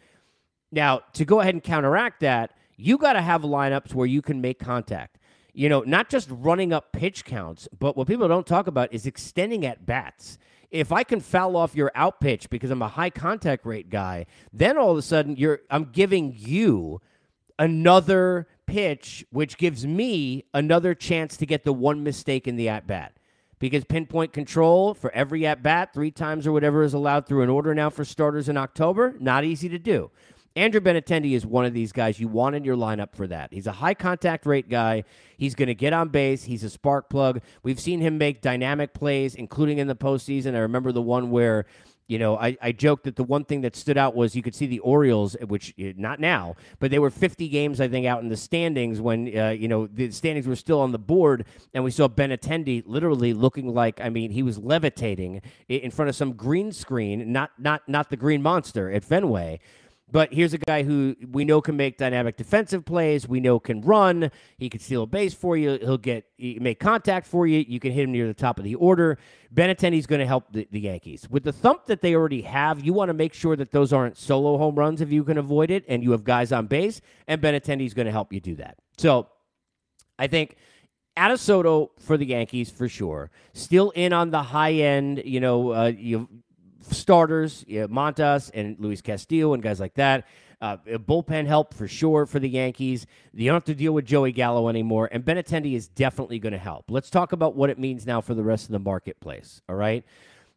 Now, 0.73 1.01
to 1.15 1.25
go 1.25 1.41
ahead 1.41 1.55
and 1.55 1.63
counteract 1.63 2.21
that, 2.21 2.53
you 2.77 2.97
got 2.97 3.13
to 3.15 3.23
have 3.23 3.43
lineups 3.43 3.93
where 3.93 4.07
you 4.07 4.23
can 4.23 4.41
make 4.41 4.59
contact. 4.59 5.19
You 5.53 5.69
know, 5.69 5.81
not 5.81 6.09
just 6.09 6.29
running 6.31 6.73
up 6.73 6.93
pitch 6.93 7.25
counts, 7.25 7.69
but 7.79 7.97
what 7.97 8.07
people 8.07 8.29
don't 8.29 8.47
talk 8.47 8.67
about 8.67 8.93
is 8.93 9.07
extending 9.07 9.67
at 9.67 9.85
bats 9.87 10.39
if 10.71 10.93
I 10.93 11.03
can 11.03 11.21
foul 11.21 11.57
off 11.57 11.75
your 11.75 11.91
out 11.95 12.21
pitch 12.21 12.49
because 12.49 12.71
I'm 12.71 12.83
a 12.83 12.89
high 12.89 13.11
contact 13.11 13.67
rate 13.67 13.91
guy, 13.91 14.27
then 14.53 14.79
all 14.79 14.93
of 14.93 14.99
a 14.99 15.03
sudden 15.03 15.37
you're 15.37 15.61
I'm 15.71 15.87
giving 15.87 16.35
you 16.37 17.01
another 17.59 18.49
pitch, 18.67 19.25
which 19.31 19.59
gives 19.59 19.87
me 19.87 20.45
another 20.55 20.95
chance 20.95 21.37
to 21.39 21.47
get 21.47 21.65
the 21.65 21.73
one 21.73 22.03
mistake 22.03 22.47
in 22.47 22.57
the 22.57 22.69
at 22.69 22.87
bat. 22.87 23.13
Because 23.59 23.85
pinpoint 23.85 24.33
control 24.33 24.95
for 24.95 25.11
every 25.11 25.45
at 25.45 25.63
bat, 25.63 25.93
three 25.93 26.11
times 26.11 26.47
or 26.47 26.53
whatever 26.53 26.83
is 26.83 26.95
allowed 26.95 27.27
through 27.27 27.43
an 27.43 27.51
order 27.51 27.75
now 27.75 27.91
for 27.91 28.07
starters 28.07 28.49
in 28.49 28.57
October, 28.57 29.15
not 29.21 29.45
easy 29.45 29.69
to 29.69 29.79
do. 29.79 30.11
Andrew 30.61 30.83
Benintendi 30.83 31.33
is 31.33 31.47
one 31.47 31.65
of 31.65 31.73
these 31.73 31.91
guys 31.91 32.21
you 32.21 32.29
want 32.29 32.55
in 32.55 32.65
your 32.65 32.77
lineup 32.77 33.15
for 33.15 33.27
that. 33.27 33.51
He's 33.51 33.67
a 33.67 33.73
high 33.73 33.95
contact 33.95 34.45
rate 34.45 34.69
guy. 34.69 35.05
He's 35.39 35.55
going 35.55 35.69
to 35.69 35.75
get 35.75 35.95
on 35.95 36.11
base. 36.11 36.45
He's 36.45 36.63
a 36.65 36.69
spark 36.69 37.09
plug. 37.09 37.41
We've 37.63 37.81
seen 37.81 38.01
him 38.01 38.19
make 38.19 38.43
dynamic 38.43 38.93
plays, 38.93 39.35
including 39.35 39.79
in 39.79 39.87
the 39.87 39.97
postseason. 39.97 40.55
I 40.55 40.59
remember 40.59 40.93
the 40.93 41.01
one 41.01 41.31
where 41.31 41.65
you 42.09 42.19
know, 42.19 42.37
I, 42.37 42.59
I 42.61 42.73
joked 42.73 43.05
that 43.05 43.15
the 43.15 43.23
one 43.23 43.45
thing 43.45 43.61
that 43.61 43.75
stood 43.77 43.97
out 43.97 44.17
was 44.17 44.35
you 44.35 44.43
could 44.43 44.55
see 44.55 44.67
the 44.67 44.81
Orioles, 44.81 45.37
which 45.47 45.73
eh, 45.79 45.93
not 45.97 46.19
now, 46.19 46.57
but 46.81 46.91
they 46.91 46.99
were 46.99 47.09
50 47.09 47.49
games, 47.49 47.81
I 47.81 47.87
think, 47.87 48.05
out 48.05 48.21
in 48.21 48.29
the 48.29 48.37
standings 48.37 49.01
when, 49.01 49.35
uh, 49.39 49.51
you 49.51 49.69
know, 49.69 49.87
the 49.87 50.11
standings 50.11 50.47
were 50.49 50.57
still 50.57 50.81
on 50.81 50.91
the 50.91 50.99
board. 50.99 51.47
And 51.73 51.85
we 51.85 51.93
saw 51.93 52.09
Benintendi 52.09 52.83
literally 52.85 53.33
looking 53.33 53.73
like, 53.73 54.01
I 54.01 54.11
mean, 54.11 54.33
he 54.33 54.43
was 54.43 54.59
levitating 54.59 55.41
in 55.69 55.93
front 55.93 56.09
of 56.09 56.17
some 56.17 56.33
green 56.33 56.73
screen, 56.73 57.31
not, 57.33 57.53
not, 57.59 57.89
not 57.89 58.11
the 58.11 58.17
green 58.17 58.43
monster 58.43 58.91
at 58.91 59.05
Fenway. 59.05 59.61
But 60.13 60.33
here's 60.33 60.55
a 60.55 60.59
guy 60.59 60.83
who 60.83 61.15
we 61.31 61.45
know 61.45 61.61
can 61.61 61.77
make 61.77 61.97
dynamic 61.97 62.37
defensive 62.37 62.85
plays. 62.85 63.29
We 63.29 63.41
know 63.41 63.61
can 63.61 63.81
run. 63.81 64.31
He 64.59 64.69
can 64.69 64.81
steal 64.81 65.03
a 65.03 65.07
base 65.07 65.35
for 65.35 65.57
you. 65.57 65.79
He'll 65.81 65.99
get 65.99 66.25
he 66.37 66.59
make 66.61 66.81
contact 66.81 67.27
for 67.27 67.47
you. 67.47 67.65
You 67.67 67.79
can 67.79 67.93
hit 67.93 68.05
him 68.05 68.13
near 68.13 68.27
the 68.27 68.35
top 68.35 68.59
of 68.59 68.65
the 68.65 68.75
order. 68.75 69.19
Benintendi's 69.55 70.07
going 70.07 70.21
to 70.21 70.27
help 70.27 70.53
the, 70.53 70.67
the, 70.71 70.81
Yankees 70.81 71.29
with 71.29 71.45
the 71.45 71.53
thump 71.53 71.87
that 71.87 72.01
they 72.01 72.15
already 72.15 72.43
have. 72.43 72.85
You 72.85 72.93
want 72.93 73.09
to 73.09 73.15
make 73.15 73.35
sure 73.35 73.57
that 73.57 73.73
those 73.73 73.93
aren't 73.93 74.17
solo 74.17 74.59
home 74.59 74.75
runs 74.75 75.01
if 75.01 75.13
you 75.13 75.25
can 75.25 75.39
avoid 75.39 75.71
it, 75.71 75.85
and 75.89 76.03
you 76.03 76.13
have 76.13 76.25
guys 76.25 76.53
on 76.53 76.67
base. 76.67 77.01
And 77.27 77.41
Benintendi's 77.41 77.95
going 77.95 78.07
to 78.07 78.13
help 78.13 78.33
you 78.33 78.41
do 78.41 78.57
that. 78.57 78.79
So, 78.99 79.29
I 80.19 80.27
think. 80.27 80.57
Out 81.17 81.33
of 81.33 81.41
Soto 81.41 81.91
for 81.99 82.17
the 82.17 82.25
Yankees 82.25 82.71
for 82.71 82.89
sure. 82.89 83.31
Still 83.53 83.91
in 83.91 84.13
on 84.13 84.31
the 84.31 84.43
high 84.43 84.75
end, 84.75 85.21
you 85.27 85.41
know, 85.41 85.75
uh, 85.75 85.93
you 85.95 86.29
starters, 86.83 87.65
you 87.67 87.81
know, 87.81 87.89
Montas 87.89 88.51
and 88.55 88.77
Luis 88.79 89.01
Castillo 89.03 89.55
and 89.55 89.63
guys 89.63 89.81
like 89.81 89.95
that. 89.95 90.27
Uh, 90.63 90.77
bullpen 90.77 91.47
help 91.47 91.73
for 91.73 91.89
sure 91.89 92.27
for 92.27 92.39
the 92.39 92.49
Yankees. 92.49 93.07
You 93.33 93.47
don't 93.47 93.57
have 93.57 93.65
to 93.65 93.75
deal 93.75 93.93
with 93.93 94.05
Joey 94.05 94.33
Gallo 94.33 94.69
anymore, 94.69 95.09
and 95.11 95.25
Benintendi 95.25 95.75
is 95.75 95.89
definitely 95.89 96.39
going 96.39 96.53
to 96.53 96.59
help. 96.59 96.91
Let's 96.91 97.09
talk 97.09 97.33
about 97.33 97.57
what 97.57 97.71
it 97.71 97.79
means 97.79 98.07
now 98.07 98.21
for 98.21 98.35
the 98.35 98.43
rest 98.43 98.67
of 98.67 98.73
the 98.73 98.79
marketplace. 98.79 99.63
All 99.71 99.77
right. 99.77 100.05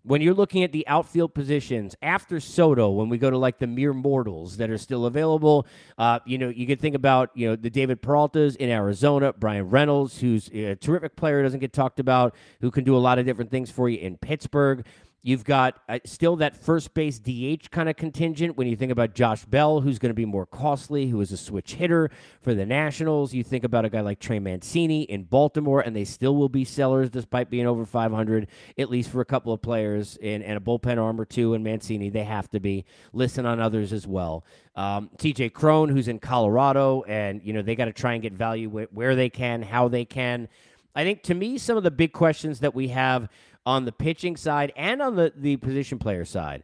When 0.06 0.22
you're 0.22 0.34
looking 0.34 0.66
at 0.66 0.74
the 0.74 0.86
outfield 0.90 1.34
positions 1.34 1.96
after 2.02 2.42
Soto, 2.42 2.90
when 2.90 3.08
we 3.08 3.18
go 3.18 3.30
to 3.30 3.38
like 3.38 3.60
the 3.60 3.68
mere 3.68 3.94
mortals 3.94 4.58
that 4.58 4.70
are 4.70 4.78
still 4.78 5.06
available, 5.06 5.66
uh, 5.98 6.20
you 6.26 6.38
know, 6.38 6.50
you 6.50 6.68
could 6.68 6.82
think 6.82 6.96
about, 6.96 7.30
you 7.36 7.48
know, 7.48 7.56
the 7.56 7.70
David 7.70 8.02
Peraltas 8.02 8.58
in 8.58 8.70
Arizona, 8.70 9.32
Bryan 9.32 9.70
Reynolds, 9.70 10.20
who's 10.20 10.50
a 10.50 10.76
terrific 10.76 11.16
player, 11.16 11.42
doesn't 11.42 11.62
get 11.62 11.72
talked 11.72 12.02
about, 12.02 12.36
who 12.60 12.70
can 12.70 12.84
do 12.84 12.98
a 12.98 13.00
lot 13.00 13.18
of 13.18 13.26
different 13.26 13.50
things 13.50 13.72
for 13.72 13.88
you 13.88 14.00
in 14.00 14.18
Pittsburgh. 14.18 14.86
You've 15.26 15.46
got 15.46 15.80
uh, 15.88 16.00
still 16.04 16.36
that 16.36 16.54
first 16.54 16.94
base 16.94 17.18
DH 17.18 17.72
kind 17.72 17.88
of 17.88 17.96
contingent 17.96 18.58
when 18.58 18.68
you 18.68 18.76
think 18.76 18.92
about 18.92 19.16
Josh 19.16 19.46
Bell, 19.46 19.80
who's 19.80 19.98
going 19.98 20.10
to 20.10 20.14
be 20.14 20.26
more 20.26 20.46
costly, 20.46 21.08
who 21.08 21.22
is 21.22 21.32
a 21.32 21.38
switch 21.38 21.76
hitter 21.76 22.12
for 22.42 22.54
the 22.54 22.66
Nationals. 22.66 23.34
You 23.34 23.42
think 23.42 23.64
about 23.64 23.86
a 23.86 23.90
guy 23.90 24.02
like 24.02 24.20
Trey 24.20 24.40
Mancini 24.40 25.04
in 25.04 25.24
Baltimore, 25.24 25.80
and 25.80 25.96
they 25.96 26.04
still 26.04 26.36
will 26.36 26.50
be 26.50 26.66
sellers 26.66 27.10
despite 27.10 27.50
being 27.50 27.66
over 27.66 27.86
500, 27.86 28.48
at 28.78 28.90
least 28.90 29.12
for 29.12 29.22
a 29.22 29.26
couple 29.26 29.54
of 29.54 29.62
players 29.62 30.18
and, 30.22 30.44
and 30.44 30.58
a 30.58 30.60
bullpen 30.60 31.02
arm 31.02 31.22
or 31.22 31.26
two. 31.26 31.54
And 31.54 31.64
Mancini, 31.64 32.10
they 32.10 32.26
have 32.26 32.50
to 32.50 32.60
be. 32.60 32.84
Listen 33.14 33.46
on 33.46 33.62
others 33.62 33.94
as 33.94 34.06
well. 34.06 34.44
Um, 34.76 35.10
TJ 35.18 35.54
Cron, 35.54 35.88
who's 35.88 36.10
in 36.10 36.20
Colorado, 36.20 37.04
and 37.04 37.42
you 37.46 37.54
know 37.54 37.62
they 37.62 37.76
got 37.76 37.86
to 37.86 37.94
try 37.94 38.12
and 38.14 38.22
get 38.22 38.34
value 38.34 38.68
where 38.70 39.16
they 39.16 39.30
can, 39.30 39.62
how 39.62 39.88
they 39.88 40.04
can. 40.04 40.50
I 40.96 41.04
think 41.04 41.24
to 41.24 41.34
me, 41.34 41.58
some 41.58 41.78
of 41.78 41.84
the 41.84 41.92
big 41.92 42.12
questions 42.12 42.60
that 42.60 42.76
we 42.76 42.90
have 42.90 43.30
on 43.66 43.86
the 43.86 43.92
pitching 43.92 44.36
side 44.36 44.72
and 44.76 45.02
on 45.02 45.16
the, 45.16 45.34
the 45.36 45.58
position 45.58 46.00
player 46.00 46.26
side. 46.26 46.64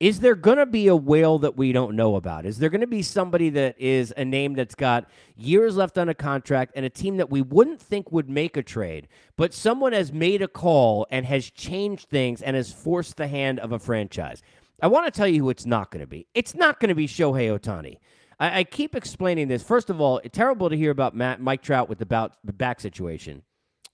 Is 0.00 0.20
there 0.20 0.36
going 0.36 0.58
to 0.58 0.66
be 0.66 0.86
a 0.86 0.94
whale 0.94 1.40
that 1.40 1.56
we 1.56 1.72
don't 1.72 1.96
know 1.96 2.14
about? 2.14 2.46
Is 2.46 2.58
there 2.58 2.70
going 2.70 2.82
to 2.82 2.86
be 2.86 3.02
somebody 3.02 3.50
that 3.50 3.74
is 3.80 4.14
a 4.16 4.24
name 4.24 4.54
that's 4.54 4.76
got 4.76 5.10
years 5.36 5.76
left 5.76 5.98
on 5.98 6.08
a 6.08 6.14
contract 6.14 6.72
and 6.76 6.86
a 6.86 6.90
team 6.90 7.16
that 7.16 7.30
we 7.30 7.42
wouldn't 7.42 7.80
think 7.80 8.12
would 8.12 8.30
make 8.30 8.56
a 8.56 8.62
trade, 8.62 9.08
but 9.36 9.52
someone 9.52 9.92
has 9.92 10.12
made 10.12 10.40
a 10.40 10.46
call 10.46 11.04
and 11.10 11.26
has 11.26 11.50
changed 11.50 12.08
things 12.08 12.42
and 12.42 12.54
has 12.54 12.72
forced 12.72 13.16
the 13.16 13.26
hand 13.26 13.58
of 13.58 13.72
a 13.72 13.78
franchise? 13.80 14.40
I 14.80 14.86
want 14.86 15.06
to 15.06 15.10
tell 15.10 15.26
you 15.26 15.42
who 15.42 15.50
it's 15.50 15.66
not 15.66 15.90
going 15.90 16.00
to 16.00 16.06
be. 16.06 16.28
It's 16.32 16.54
not 16.54 16.78
going 16.78 16.90
to 16.90 16.94
be 16.94 17.08
Shohei 17.08 17.58
Ohtani. 17.58 17.96
I, 18.38 18.60
I, 18.60 18.64
keep 18.64 18.94
explaining 18.94 19.48
this. 19.48 19.64
First 19.64 19.90
of 19.90 20.00
all, 20.00 20.20
terrible 20.30 20.70
to 20.70 20.76
hear 20.76 20.92
about 20.92 21.16
Matt, 21.16 21.40
Mike 21.40 21.62
Trout 21.62 21.88
with 21.88 21.98
the, 21.98 22.06
bout, 22.06 22.34
the 22.44 22.52
back 22.52 22.80
situation. 22.80 23.42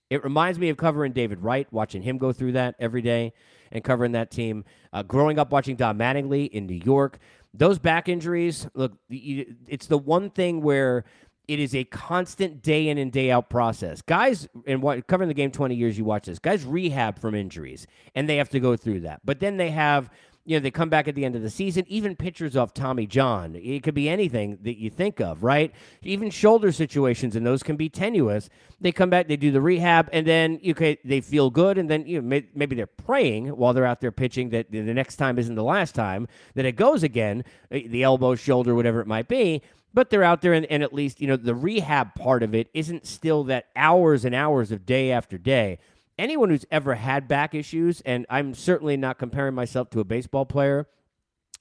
It 0.09 0.23
reminds 0.23 0.59
me 0.59 0.69
of 0.69 0.77
covering 0.77 1.13
David 1.13 1.41
Wright, 1.41 1.67
watching 1.71 2.01
him 2.01 2.17
go 2.17 2.31
through 2.31 2.53
that 2.53 2.75
every 2.79 3.01
day 3.01 3.33
and 3.71 3.83
covering 3.83 4.11
that 4.11 4.31
team. 4.31 4.63
Uh, 4.93 5.03
growing 5.03 5.39
up 5.39 5.51
watching 5.51 5.75
Don 5.75 5.97
Mattingly 5.97 6.49
in 6.49 6.67
New 6.67 6.81
York, 6.83 7.19
those 7.53 7.79
back 7.79 8.07
injuries, 8.07 8.67
look, 8.73 8.93
it's 9.09 9.87
the 9.87 9.97
one 9.97 10.29
thing 10.29 10.61
where 10.61 11.05
it 11.47 11.59
is 11.59 11.75
a 11.75 11.83
constant 11.85 12.61
day 12.61 12.89
in 12.89 12.97
and 12.97 13.11
day 13.11 13.31
out 13.31 13.49
process. 13.49 14.01
Guys, 14.01 14.47
and 14.65 14.81
what, 14.81 15.07
covering 15.07 15.27
the 15.27 15.33
game 15.33 15.51
20 15.51 15.75
years, 15.75 15.97
you 15.97 16.05
watch 16.05 16.25
this. 16.25 16.39
Guys 16.39 16.63
rehab 16.65 17.19
from 17.19 17.35
injuries, 17.35 17.87
and 18.15 18.27
they 18.27 18.37
have 18.37 18.49
to 18.49 18.59
go 18.59 18.75
through 18.75 19.01
that. 19.01 19.21
But 19.23 19.39
then 19.39 19.57
they 19.57 19.71
have 19.71 20.09
you 20.45 20.55
know, 20.55 20.61
they 20.61 20.69
come 20.69 20.89
back 20.89 21.07
at 21.07 21.15
the 21.15 21.25
end 21.25 21.35
of 21.35 21.41
the 21.41 21.49
season. 21.49 21.85
Even 21.87 22.15
pitchers 22.15 22.55
off 22.55 22.73
Tommy 22.73 23.07
John. 23.07 23.55
It 23.55 23.81
could 23.81 23.95
be 23.95 24.07
anything 24.07 24.59
that 24.61 24.77
you 24.77 24.91
think 24.91 25.19
of, 25.19 25.43
right? 25.43 25.73
Even 26.03 26.29
shoulder 26.29 26.71
situations, 26.71 27.35
and 27.35 27.45
those 27.45 27.63
can 27.63 27.75
be 27.75 27.89
tenuous. 27.89 28.49
They 28.79 28.91
come 28.91 29.09
back, 29.09 29.27
they 29.27 29.37
do 29.37 29.51
the 29.51 29.61
rehab, 29.61 30.07
and 30.13 30.25
then 30.25 30.59
you 30.61 30.71
okay, 30.71 30.99
they 31.03 31.19
feel 31.19 31.49
good, 31.49 31.79
and 31.79 31.89
then 31.89 32.05
you 32.05 32.21
know 32.21 32.41
maybe 32.53 32.75
they're 32.75 32.85
praying 32.85 33.47
while 33.47 33.73
they're 33.73 33.85
out 33.85 34.01
there 34.01 34.11
pitching 34.11 34.49
that 34.49 34.71
the 34.71 34.81
next 34.81 35.15
time 35.15 35.39
isn't 35.39 35.55
the 35.55 35.63
last 35.63 35.95
time 35.95 36.27
that 36.53 36.65
it 36.65 36.73
goes 36.73 37.01
again, 37.01 37.43
eh, 37.71 37.83
the 37.87 38.03
elbow, 38.03 38.35
shoulder, 38.35 38.75
whatever 38.75 39.01
it 39.01 39.07
might 39.07 39.27
be. 39.27 39.61
But 39.95 40.09
they're 40.09 40.23
out 40.23 40.41
there, 40.41 40.53
and, 40.53 40.65
and 40.67 40.83
at 40.83 40.93
least 40.93 41.21
you 41.21 41.27
know 41.27 41.37
the 41.37 41.55
rehab 41.55 42.13
part 42.13 42.43
of 42.43 42.53
it 42.53 42.69
isn't 42.73 43.07
still 43.07 43.45
that 43.45 43.67
hours 43.75 44.25
and 44.25 44.35
hours 44.35 44.71
of 44.71 44.85
day 44.85 45.11
after 45.11 45.39
day 45.39 45.79
anyone 46.17 46.49
who's 46.49 46.65
ever 46.71 46.95
had 46.95 47.27
back 47.27 47.53
issues, 47.53 48.01
and 48.01 48.25
I'm 48.29 48.53
certainly 48.53 48.97
not 48.97 49.17
comparing 49.17 49.55
myself 49.55 49.89
to 49.91 49.99
a 49.99 50.03
baseball 50.03 50.45
player, 50.45 50.87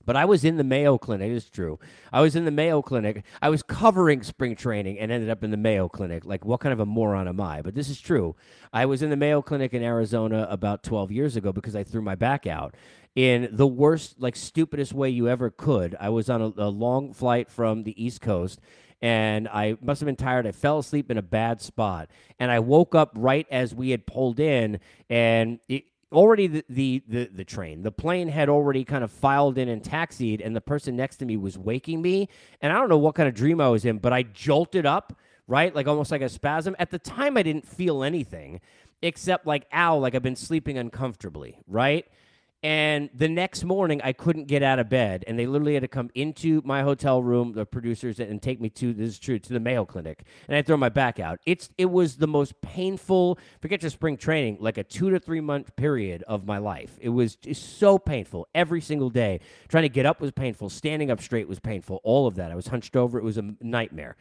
but 0.07 0.17
I 0.17 0.25
was 0.25 0.45
in 0.45 0.57
the 0.57 0.65
Mayo 0.65 0.99
Clinic. 0.99 1.31
It's 1.31 1.49
true. 1.49 1.79
I 2.13 2.21
was 2.21 2.37
in 2.37 2.45
the 2.45 2.51
Mayo 2.51 2.83
Clinic. 2.83 3.25
I 3.41 3.49
was 3.49 3.63
covering 3.63 4.23
spring 4.23 4.55
training 4.55 4.99
and 4.99 5.11
ended 5.11 5.31
up 5.31 5.43
in 5.43 5.51
the 5.51 5.57
Mayo 5.57 5.89
Clinic. 5.89 6.25
Like, 6.25 6.45
what 6.45 6.61
kind 6.61 6.73
of 6.73 6.81
a 6.81 6.87
moron 6.87 7.27
am 7.27 7.41
I? 7.41 7.63
But 7.63 7.75
this 7.75 7.89
is 7.89 8.01
true. 8.01 8.37
I 8.73 8.87
was 8.87 9.03
in 9.03 9.11
the 9.11 9.17
Mayo 9.17 9.41
Clinic 9.41 9.73
in 9.73 9.83
Arizona 9.83 10.47
about 10.51 10.83
12 10.83 11.11
years 11.11 11.37
ago 11.37 11.53
because 11.53 11.75
I 11.75 11.85
threw 11.85 12.03
my 12.03 12.15
back 12.15 12.47
out 12.47 12.75
in 13.15 13.49
the 13.53 13.67
worst, 13.67 14.21
like, 14.21 14.37
stupidest 14.37 14.93
way 14.93 15.09
you 15.09 15.29
ever 15.29 15.49
could. 15.49 15.97
I 15.99 16.11
was 16.11 16.29
on 16.29 16.43
a, 16.43 16.53
a 16.59 16.69
long 16.69 17.13
flight 17.13 17.49
from 17.49 17.85
the 17.85 18.03
East 18.03 18.21
Coast 18.21 18.61
and 19.05 19.49
I 19.49 19.77
must 19.83 20.01
have 20.01 20.07
been 20.07 20.17
tired. 20.17 20.47
I 20.47 20.53
fell 20.53 20.79
asleep 20.79 21.11
in 21.11 21.19
a 21.19 21.23
bad 21.23 21.61
spot, 21.61 22.09
and 22.39 22.51
I 22.51 22.61
woke 22.61 22.95
up 22.95 23.13
right 23.15 23.47
as 23.51 23.75
we 23.75 23.91
had 23.91 24.07
pulled 24.07 24.41
in, 24.41 24.81
and 25.11 25.61
it, 25.69 25.85
already 26.11 26.47
the, 26.47 26.65
the, 26.71 27.03
the 27.07 27.25
the 27.27 27.45
train, 27.45 27.83
the 27.83 27.93
plane 27.93 28.29
had 28.29 28.49
already 28.49 28.83
kind 28.83 29.05
of 29.05 29.11
filed 29.11 29.59
in 29.59 29.69
and 29.69 29.85
taxied, 29.85 30.41
and 30.41 30.57
the 30.57 30.61
person 30.63 30.97
next 30.97 31.17
to 31.17 31.27
me 31.27 31.37
was 31.37 31.59
waking 31.59 32.01
me, 32.01 32.31
and 32.63 32.73
I 32.73 32.77
don't 32.77 32.89
know 32.89 32.97
what 32.97 33.15
kind 33.15 33.29
of 33.29 33.35
dream 33.35 33.61
I 33.61 33.69
was 33.69 33.85
in, 33.85 33.99
but 33.99 34.15
I 34.15 34.23
jolted 34.23 34.87
up, 34.87 35.15
right, 35.47 35.75
like 35.75 35.87
almost 35.87 36.11
like 36.11 36.23
a 36.23 36.29
spasm. 36.31 36.75
At 36.79 36.91
the 36.91 36.99
time, 36.99 37.37
I 37.37 37.43
didn't 37.43 37.69
feel 37.69 38.03
anything 38.03 38.63
except 39.03 39.47
like 39.47 39.67
ow, 39.71 39.99
like 39.99 40.15
I've 40.15 40.23
been 40.23 40.35
sleeping 40.35 40.79
uncomfortably, 40.79 41.59
right. 41.69 42.07
And 42.65 43.11
the 43.13 43.29
next 43.29 43.63
morning, 43.63 44.01
I 44.03 44.15
couldn't 44.15 44.47
get 44.47 44.63
out 44.63 44.79
of 44.79 44.89
bed, 44.89 45.23
and 45.27 45.39
they 45.39 45.45
literally 45.45 45.75
had 45.75 45.83
to 45.83 45.89
come 45.89 46.09
into 46.15 46.63
my 46.65 46.81
hotel 46.81 47.23
room, 47.23 47.53
the 47.53 47.67
producers, 47.67 48.19
and 48.19 48.41
take 48.41 48.59
me 48.59 48.71
to 48.71 48.95
this 48.95 49.11
is 49.11 49.19
true 49.19 49.39
to 49.39 49.53
the 49.53 49.61
Mayo 49.61 49.85
Clinic, 49.85 50.25
and 50.49 50.57
I 50.57 50.63
throw 50.63 50.79
my 50.79 50.89
back 50.89 51.21
out. 51.21 51.41
It's 51.45 51.69
it 51.77 51.91
was 51.91 52.17
the 52.17 52.27
most 52.27 52.59
painful. 52.63 53.39
Forget 53.61 53.83
your 53.83 53.91
spring 53.91 54.17
training, 54.17 54.57
like 54.61 54.79
a 54.79 54.83
two 54.83 55.11
to 55.11 55.21
three 55.21 55.43
month 55.43 55.77
period 55.77 56.25
of 56.27 56.47
my 56.47 56.57
life. 56.57 56.97
It 57.03 57.11
was 57.11 57.37
so 57.53 57.99
painful 57.99 58.49
every 58.55 58.81
single 58.81 59.11
day. 59.11 59.41
Trying 59.69 59.83
to 59.83 59.91
get 59.91 60.07
up 60.07 60.23
was 60.23 60.33
painful. 60.33 60.71
Standing 60.71 61.11
up 61.11 61.21
straight 61.21 61.47
was 61.47 61.61
painful. 61.61 62.01
All 62.03 62.27
of 62.27 62.35
that. 62.37 62.51
I 62.51 62.55
was 62.55 62.69
hunched 62.69 62.97
over. 62.97 63.19
It 63.19 63.25
was 63.25 63.37
a 63.37 63.45
nightmare 63.61 64.17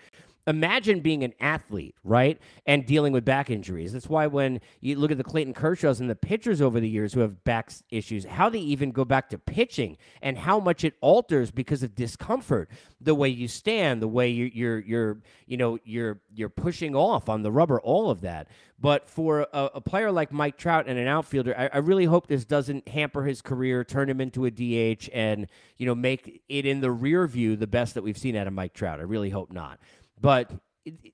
imagine 0.48 1.00
being 1.00 1.24
an 1.24 1.34
athlete, 1.40 1.96
right? 2.04 2.40
And 2.66 2.86
dealing 2.86 3.14
with 3.14 3.24
back 3.24 3.50
injuries. 3.50 3.94
That's 3.94 4.10
why 4.10 4.28
when 4.28 4.60
you 4.82 4.98
look 4.98 5.12
at 5.12 5.18
the 5.18 5.24
Clayton 5.24 5.54
Kershaws 5.54 6.00
and 6.00 6.10
the 6.10 6.16
pitchers 6.16 6.62
over 6.62 6.80
the 6.80 6.90
years 6.90 7.14
who 7.14 7.22
have 7.22 7.44
back 7.44 7.72
issues, 7.90 8.26
how 8.26 8.50
they 8.50 8.60
even 8.60 8.92
go 8.92 9.06
back 9.06 9.30
to 9.30 9.38
pitching 9.38 9.98
and 10.22 10.38
how 10.38 10.60
much 10.60 10.84
it 10.84 10.96
alters 11.02 11.52
because 11.52 11.84
of 11.84 11.96
discomfort. 11.96 12.70
The 13.00 13.16
way 13.16 13.30
you 13.30 13.48
stand, 13.48 14.02
the 14.02 14.08
way 14.08 14.30
you're 14.30 14.48
you're, 14.48 14.80
you're 14.80 15.18
you 15.46 15.58
know 15.58 15.78
you're 15.84 16.22
you're 16.34 16.50
pushing 16.50 16.96
off 16.96 17.30
on 17.30 17.42
the 17.42 17.52
rubber, 17.52 17.80
all 17.82 18.10
of 18.10 18.22
that. 18.22 18.48
But 18.80 19.10
for 19.10 19.48
a, 19.54 19.70
a 19.76 19.82
player 19.82 20.12
like 20.12 20.34
Mike 20.34 20.58
Trout 20.58 20.86
and 20.88 21.00
an 21.00 21.08
outfielder, 21.08 21.56
I, 21.58 21.70
I 21.74 21.78
really 21.78 22.04
hope 22.04 22.28
this 22.28 22.44
doesn't 22.44 22.88
hamper 22.90 23.24
his 23.24 23.42
career, 23.42 23.86
turn 23.86 24.10
him 24.10 24.20
into 24.20 24.46
a 24.46 24.52
DH, 24.52 25.10
and 25.14 25.48
you 25.78 25.86
know 25.86 25.96
make 25.96 26.42
it 26.50 26.66
in 26.66 26.82
the 26.82 26.92
rear 26.92 27.26
view 27.28 27.56
the 27.56 27.68
best 27.68 27.94
that 27.94 28.04
we've 28.04 28.18
seen 28.18 28.36
out 28.36 28.48
of 28.48 28.54
Mike 28.54 28.74
Trout. 28.74 29.00
I 29.00 29.04
really 29.04 29.30
hope 29.30 29.52
not. 29.52 29.80
But 30.20 30.52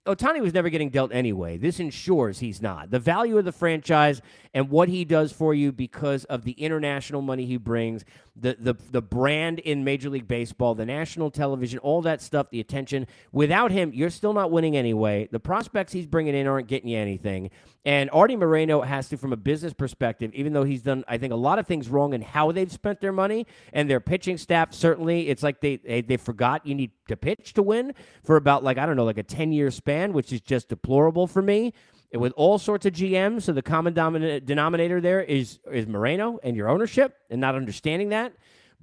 Ohtani 0.08 0.42
was 0.42 0.54
never 0.54 0.70
getting 0.70 0.90
dealt 0.90 1.14
anyway. 1.14 1.58
This 1.58 1.80
ensures 1.80 2.40
he's 2.40 2.60
not. 2.60 2.90
The 2.90 3.00
value 3.00 3.38
of 3.38 3.46
the 3.46 3.52
franchise 3.52 4.20
and 4.54 4.70
what 4.72 4.90
he 4.90 5.06
does 5.06 5.32
for 5.32 5.54
you 5.54 5.72
because 5.72 6.26
of 6.26 6.44
the 6.44 6.54
international 6.54 7.22
money 7.22 7.46
he 7.46 7.58
brings, 7.58 8.04
the 8.36 8.58
the 8.60 8.74
the 8.92 9.02
brand 9.02 9.60
in 9.60 9.84
Major 9.84 10.10
League 10.10 10.28
Baseball, 10.28 10.74
the 10.74 10.86
national 10.86 11.30
television, 11.30 11.78
all 11.80 12.02
that 12.02 12.22
stuff, 12.22 12.50
the 12.50 12.60
attention. 12.60 13.06
Without 13.32 13.72
him, 13.72 13.92
you're 13.94 14.10
still 14.10 14.34
not 14.34 14.50
winning 14.50 14.76
anyway. 14.76 15.28
The 15.32 15.40
prospects 15.40 15.94
he's 15.94 16.08
bringing 16.08 16.36
in 16.36 16.48
aren't 16.48 16.68
getting 16.68 16.90
you 16.90 16.98
anything. 16.98 17.52
And 17.86 18.10
Artie 18.12 18.36
Moreno 18.36 18.82
has 18.82 19.10
to, 19.10 19.18
from 19.18 19.34
a 19.34 19.38
business 19.38 19.74
perspective, 19.74 20.32
even 20.34 20.54
though 20.54 20.64
he's 20.64 20.82
done, 20.82 21.04
I 21.08 21.18
think, 21.18 21.32
a 21.32 21.38
lot 21.38 21.60
of 21.60 21.68
things 21.68 21.88
wrong 21.90 22.14
in 22.14 22.22
how 22.22 22.52
they've 22.52 22.72
spent 22.72 23.00
their 23.00 23.14
money 23.14 23.48
and 23.72 23.90
their 23.90 24.00
pitching 24.00 24.38
staff. 24.38 24.74
Certainly, 24.74 25.30
it's 25.30 25.44
like 25.44 25.62
they 25.62 25.78
they, 25.78 26.02
they 26.02 26.18
forgot 26.18 26.66
you 26.66 26.76
need 26.76 26.92
to 27.08 27.18
pitch 27.18 27.54
to 27.54 27.62
win 27.62 27.94
for 28.24 28.36
about 28.36 28.64
like 28.64 28.78
I 28.78 28.86
don't 28.86 28.96
know, 28.96 29.06
like 29.06 29.18
a 29.18 29.24
ten 29.24 29.52
year 29.52 29.59
span, 29.72 30.14
which 30.14 30.32
is 30.32 30.42
just 30.42 30.70
deplorable 30.70 31.28
for 31.28 31.42
me 31.42 31.74
with 32.14 32.34
all 32.36 32.58
sorts 32.58 32.86
of 32.86 32.94
GMs. 32.94 33.44
So 33.44 33.54
the 33.54 33.62
common 33.62 33.94
denominator 33.94 35.02
there 35.02 35.22
is 35.22 35.60
is 35.72 35.88
Moreno 35.88 36.40
and 36.44 36.56
your 36.56 36.70
ownership, 36.70 37.16
and 37.30 37.40
not 37.40 37.56
understanding 37.56 38.10
that. 38.10 38.34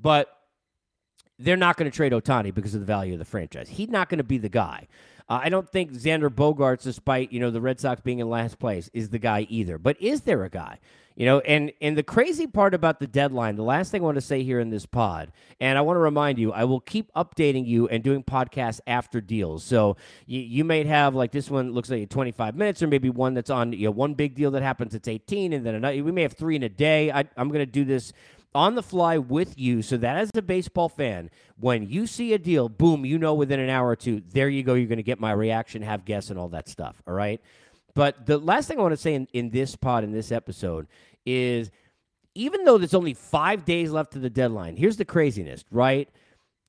But 0.01 0.29
they're 1.39 1.57
not 1.57 1.77
going 1.77 1.91
to 1.91 1.95
trade 1.95 2.13
Ohtani 2.13 2.55
because 2.55 2.75
of 2.75 2.81
the 2.81 2.87
value 2.87 3.15
of 3.15 3.19
the 3.19 3.25
franchise. 3.25 3.69
He's 3.69 3.89
not 3.89 4.09
going 4.09 4.19
to 4.19 4.25
be 4.25 4.39
the 4.39 4.49
guy. 4.49 4.89
Uh, 5.29 5.41
I 5.43 5.49
don't 5.49 5.69
think 5.69 5.93
Xander 5.93 6.31
Bogaerts, 6.31 6.83
despite 6.83 7.33
you 7.33 7.41
know 7.41 7.51
the 7.51 7.61
Red 7.61 7.81
Sox 7.81 8.01
being 8.01 8.21
in 8.21 8.31
last 8.31 8.59
place, 8.59 8.89
is 8.93 9.11
the 9.11 9.19
guy 9.19 9.47
either. 9.49 9.79
But 9.79 10.01
is 10.01 10.23
there 10.23 10.45
a 10.45 10.51
guy? 10.51 10.79
You 11.17 11.25
know, 11.25 11.41
and 11.41 11.73
and 11.81 11.97
the 11.97 12.03
crazy 12.03 12.47
part 12.47 12.75
about 12.75 13.01
the 13.01 13.07
deadline, 13.07 13.57
the 13.57 13.63
last 13.63 13.91
thing 13.91 14.03
I 14.03 14.05
want 14.05 14.17
to 14.17 14.21
say 14.21 14.43
here 14.43 14.61
in 14.61 14.69
this 14.69 14.85
pod, 14.85 15.33
and 15.61 15.79
I 15.79 15.81
want 15.81 15.97
to 15.97 16.01
remind 16.01 16.39
you, 16.39 16.53
I 16.53 16.65
will 16.65 16.81
keep 16.81 17.11
updating 17.15 17.67
you 17.67 17.89
and 17.89 18.05
doing 18.05 18.23
podcasts 18.23 18.81
after 18.87 19.23
deals. 19.23 19.65
So 19.65 19.97
you, 20.27 20.41
you 20.41 20.65
may 20.65 20.85
have 20.85 21.15
like 21.15 21.33
this 21.33 21.51
one 21.51 21.73
looks 21.73 21.89
like 21.89 22.11
25 22.11 22.55
minutes, 22.55 22.83
or 22.83 22.87
maybe 22.87 23.09
one 23.09 23.33
that's 23.33 23.49
on 23.49 23.73
you 23.73 23.87
know 23.87 23.93
one 23.93 24.13
big 24.13 24.35
deal 24.35 24.51
that 24.51 24.63
happens 24.63 24.95
it's 24.95 25.09
18, 25.09 25.55
and 25.55 25.65
then 25.65 25.75
another. 25.75 26.05
We 26.05 26.13
may 26.13 26.23
have 26.23 26.35
three 26.35 26.55
in 26.55 26.63
a 26.63 26.69
day. 26.69 27.11
I, 27.11 27.25
I'm 27.39 27.49
going 27.49 27.61
to 27.61 27.67
do 27.67 27.87
this 27.87 28.13
on 28.57 28.75
the 28.75 28.83
fly 28.83 29.19
with 29.19 29.59
you 29.59 29.83
so 29.83 29.99
that 29.99 30.17
as 30.17 30.31
a 30.35 30.41
baseball 30.41 30.89
fan, 30.89 31.31
when 31.59 31.87
you 31.89 32.07
see 32.07 32.33
a 32.33 32.39
deal, 32.39 32.71
boom, 32.71 33.05
you 33.05 33.19
know 33.19 33.35
within 33.35 33.61
an 33.61 33.69
hour 33.69 33.89
or 33.89 33.97
two, 33.97 34.23
there 34.33 34.49
you 34.49 34.63
go, 34.63 34.73
you're 34.75 34.89
going 34.89 34.97
to 34.97 35.03
get 35.03 35.21
my 35.21 35.31
reaction, 35.33 35.83
have 35.83 36.07
guess, 36.07 36.31
and 36.31 36.39
all 36.39 36.49
that 36.49 36.67
stuff. 36.69 37.03
All 37.07 37.13
right. 37.13 37.41
But 37.97 38.27
the 38.27 38.37
last 38.37 38.69
thing 38.69 38.79
I 38.79 38.83
want 38.83 38.93
to 38.93 38.99
say 38.99 39.15
in, 39.15 39.27
in 39.33 39.49
this 39.49 39.75
pod, 39.75 40.05
in 40.05 40.13
this 40.13 40.31
episode, 40.31 40.87
is 41.25 41.71
even 42.35 42.65
though 42.65 42.77
there's 42.77 42.93
only 42.93 43.15
five 43.15 43.65
days 43.65 43.91
left 43.91 44.13
to 44.13 44.19
the 44.19 44.29
deadline, 44.29 44.77
here's 44.77 44.99
the 44.99 45.07
craziness, 45.07 45.65
right? 45.71 46.07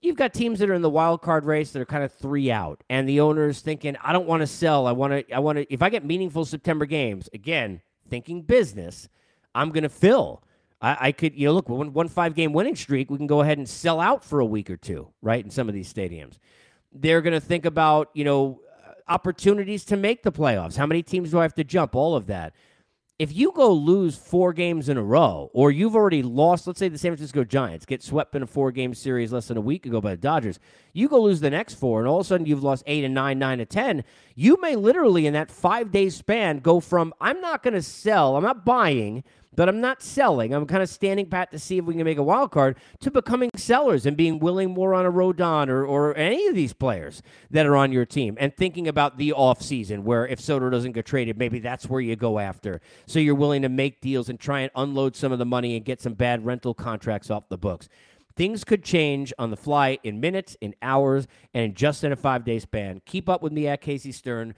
You've 0.01 0.15
got 0.15 0.33
teams 0.33 0.59
that 0.59 0.69
are 0.69 0.73
in 0.73 0.81
the 0.81 0.89
wild 0.89 1.21
card 1.21 1.43
race 1.43 1.71
that 1.71 1.81
are 1.81 1.85
kind 1.85 2.05
of 2.05 2.13
three 2.13 2.49
out, 2.49 2.81
and 2.89 3.09
the 3.09 3.19
owners 3.19 3.59
thinking, 3.59 3.97
I 4.01 4.13
don't 4.13 4.25
want 4.25 4.39
to 4.39 4.47
sell. 4.47 4.87
I 4.87 4.93
want 4.93 5.11
to, 5.11 5.33
I 5.33 5.39
want 5.39 5.57
to, 5.57 5.71
if 5.71 5.81
I 5.81 5.89
get 5.89 6.05
meaningful 6.05 6.45
September 6.45 6.85
games, 6.85 7.27
again, 7.33 7.81
thinking 8.09 8.41
business, 8.41 9.09
I'm 9.53 9.71
going 9.71 9.83
to 9.83 9.89
fill. 9.89 10.43
I, 10.81 10.97
I, 11.07 11.11
could, 11.11 11.35
you 11.35 11.47
know, 11.47 11.53
look, 11.53 11.67
one, 11.67 11.91
one 11.91 12.07
five 12.07 12.35
game 12.35 12.53
winning 12.53 12.77
streak, 12.77 13.11
we 13.11 13.17
can 13.17 13.27
go 13.27 13.41
ahead 13.41 13.57
and 13.57 13.67
sell 13.67 13.99
out 13.99 14.23
for 14.23 14.39
a 14.39 14.45
week 14.45 14.69
or 14.69 14.77
two, 14.77 15.09
right? 15.21 15.43
In 15.43 15.51
some 15.51 15.67
of 15.67 15.75
these 15.75 15.93
stadiums. 15.93 16.37
They're 16.93 17.21
going 17.21 17.33
to 17.33 17.45
think 17.45 17.65
about, 17.65 18.11
you 18.13 18.23
know, 18.23 18.61
opportunities 19.09 19.85
to 19.85 19.97
make 19.97 20.23
the 20.23 20.31
playoffs. 20.31 20.77
How 20.77 20.85
many 20.85 21.03
teams 21.03 21.31
do 21.31 21.39
I 21.39 21.43
have 21.43 21.55
to 21.55 21.63
jump? 21.63 21.95
All 21.95 22.15
of 22.15 22.27
that. 22.27 22.53
If 23.19 23.35
you 23.35 23.51
go 23.51 23.71
lose 23.71 24.15
four 24.15 24.53
games 24.53 24.89
in 24.89 24.97
a 24.97 25.01
row, 25.01 25.49
or 25.51 25.71
you've 25.71 25.95
already 25.95 26.21
lost, 26.21 26.67
let's 26.67 26.77
say 26.77 26.87
the 26.87 26.99
San 26.99 27.11
Francisco 27.11 27.43
Giants 27.43 27.83
get 27.83 28.03
swept 28.03 28.35
in 28.35 28.43
a 28.43 28.47
four 28.47 28.71
game 28.71 28.93
series 28.93 29.33
less 29.33 29.47
than 29.47 29.57
a 29.57 29.61
week 29.61 29.87
ago 29.87 29.99
by 29.99 30.11
the 30.11 30.21
Dodgers, 30.21 30.59
you 30.93 31.09
go 31.09 31.19
lose 31.23 31.39
the 31.39 31.49
next 31.49 31.75
four, 31.75 31.99
and 31.99 32.07
all 32.07 32.19
of 32.19 32.25
a 32.25 32.27
sudden 32.27 32.45
you've 32.45 32.63
lost 32.63 32.83
eight 32.85 33.03
and 33.03 33.15
nine, 33.15 33.39
nine 33.39 33.59
and 33.59 33.69
10. 33.69 34.03
You 34.35 34.61
may 34.61 34.75
literally, 34.75 35.25
in 35.25 35.33
that 35.33 35.49
five 35.49 35.91
day 35.91 36.09
span, 36.09 36.59
go 36.59 36.79
from 36.79 37.11
I'm 37.19 37.41
not 37.41 37.63
going 37.63 37.73
to 37.73 37.81
sell, 37.81 38.35
I'm 38.35 38.43
not 38.43 38.63
buying 38.63 39.23
but 39.57 39.67
I'm 39.67 39.81
not 39.81 40.03
selling. 40.03 40.53
I'm 40.53 40.67
kind 40.67 40.83
of 40.83 40.87
standing 40.87 41.25
pat 41.25 41.49
to 41.51 41.59
see 41.59 41.79
if 41.79 41.85
we 41.85 41.95
can 41.95 42.03
make 42.03 42.19
a 42.19 42.23
wild 42.23 42.51
card 42.51 42.77
to 43.01 43.09
becoming 43.09 43.49
sellers 43.55 44.05
and 44.05 44.15
being 44.15 44.37
willing 44.37 44.71
more 44.71 44.93
on 44.93 45.05
a 45.05 45.11
Rodon 45.11 45.67
or, 45.67 45.83
or 45.83 46.15
any 46.15 46.45
of 46.47 46.53
these 46.53 46.73
players 46.73 47.23
that 47.49 47.65
are 47.65 47.75
on 47.75 47.91
your 47.91 48.05
team 48.05 48.37
and 48.39 48.55
thinking 48.55 48.87
about 48.87 49.17
the 49.17 49.33
offseason 49.35 50.03
where 50.03 50.27
if 50.27 50.39
Soto 50.39 50.69
doesn't 50.69 50.91
get 50.91 51.07
traded, 51.07 51.39
maybe 51.39 51.59
that's 51.59 51.89
where 51.89 51.99
you 51.99 52.15
go 52.15 52.37
after. 52.37 52.79
So 53.07 53.17
you're 53.17 53.33
willing 53.33 53.63
to 53.63 53.69
make 53.69 53.99
deals 53.99 54.29
and 54.29 54.39
try 54.39 54.61
and 54.61 54.71
unload 54.75 55.15
some 55.15 55.31
of 55.31 55.39
the 55.39 55.45
money 55.45 55.75
and 55.75 55.83
get 55.83 56.01
some 56.01 56.13
bad 56.13 56.45
rental 56.45 56.75
contracts 56.75 57.31
off 57.31 57.49
the 57.49 57.57
books. 57.57 57.89
Things 58.35 58.63
could 58.63 58.83
change 58.83 59.33
on 59.39 59.49
the 59.49 59.57
fly 59.57 59.97
in 60.03 60.19
minutes, 60.19 60.55
in 60.61 60.75
hours, 60.83 61.27
and 61.55 61.65
in 61.65 61.73
just 61.73 62.03
in 62.03 62.11
a 62.11 62.15
five 62.15 62.45
day 62.45 62.59
span. 62.59 63.01
Keep 63.07 63.27
up 63.27 63.41
with 63.41 63.51
me 63.51 63.67
at 63.67 63.81
Casey 63.81 64.11
Stern 64.11 64.53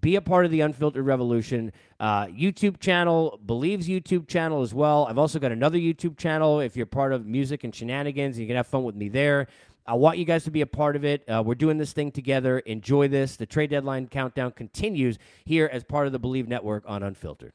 be 0.00 0.16
a 0.16 0.20
part 0.20 0.44
of 0.44 0.50
the 0.50 0.60
Unfiltered 0.60 1.04
Revolution 1.04 1.72
uh, 1.98 2.26
YouTube 2.26 2.78
channel, 2.80 3.40
Bleav's 3.44 3.88
YouTube 3.88 4.28
channel 4.28 4.62
as 4.62 4.74
well. 4.74 5.06
I've 5.08 5.18
also 5.18 5.38
got 5.38 5.52
another 5.52 5.78
YouTube 5.78 6.16
channel. 6.16 6.60
If 6.60 6.76
you're 6.76 6.86
part 6.86 7.12
of 7.12 7.26
Music 7.26 7.64
and 7.64 7.74
Shenanigans, 7.74 8.38
you 8.38 8.46
can 8.46 8.56
have 8.56 8.66
fun 8.66 8.84
with 8.84 8.94
me 8.94 9.08
there. 9.08 9.48
I 9.86 9.94
want 9.94 10.18
you 10.18 10.26
guys 10.26 10.44
to 10.44 10.50
be 10.50 10.60
a 10.60 10.66
part 10.66 10.96
of 10.96 11.04
it. 11.04 11.26
Uh, 11.28 11.42
we're 11.44 11.54
doing 11.54 11.78
this 11.78 11.94
thing 11.94 12.12
together. 12.12 12.58
Enjoy 12.58 13.08
this. 13.08 13.36
The 13.36 13.46
trade 13.46 13.70
deadline 13.70 14.06
countdown 14.08 14.52
continues 14.52 15.18
here 15.46 15.68
as 15.72 15.82
part 15.82 16.06
of 16.06 16.12
the 16.12 16.20
Bleav 16.20 16.46
Network 16.46 16.84
on 16.86 17.02
Unfiltered. 17.02 17.54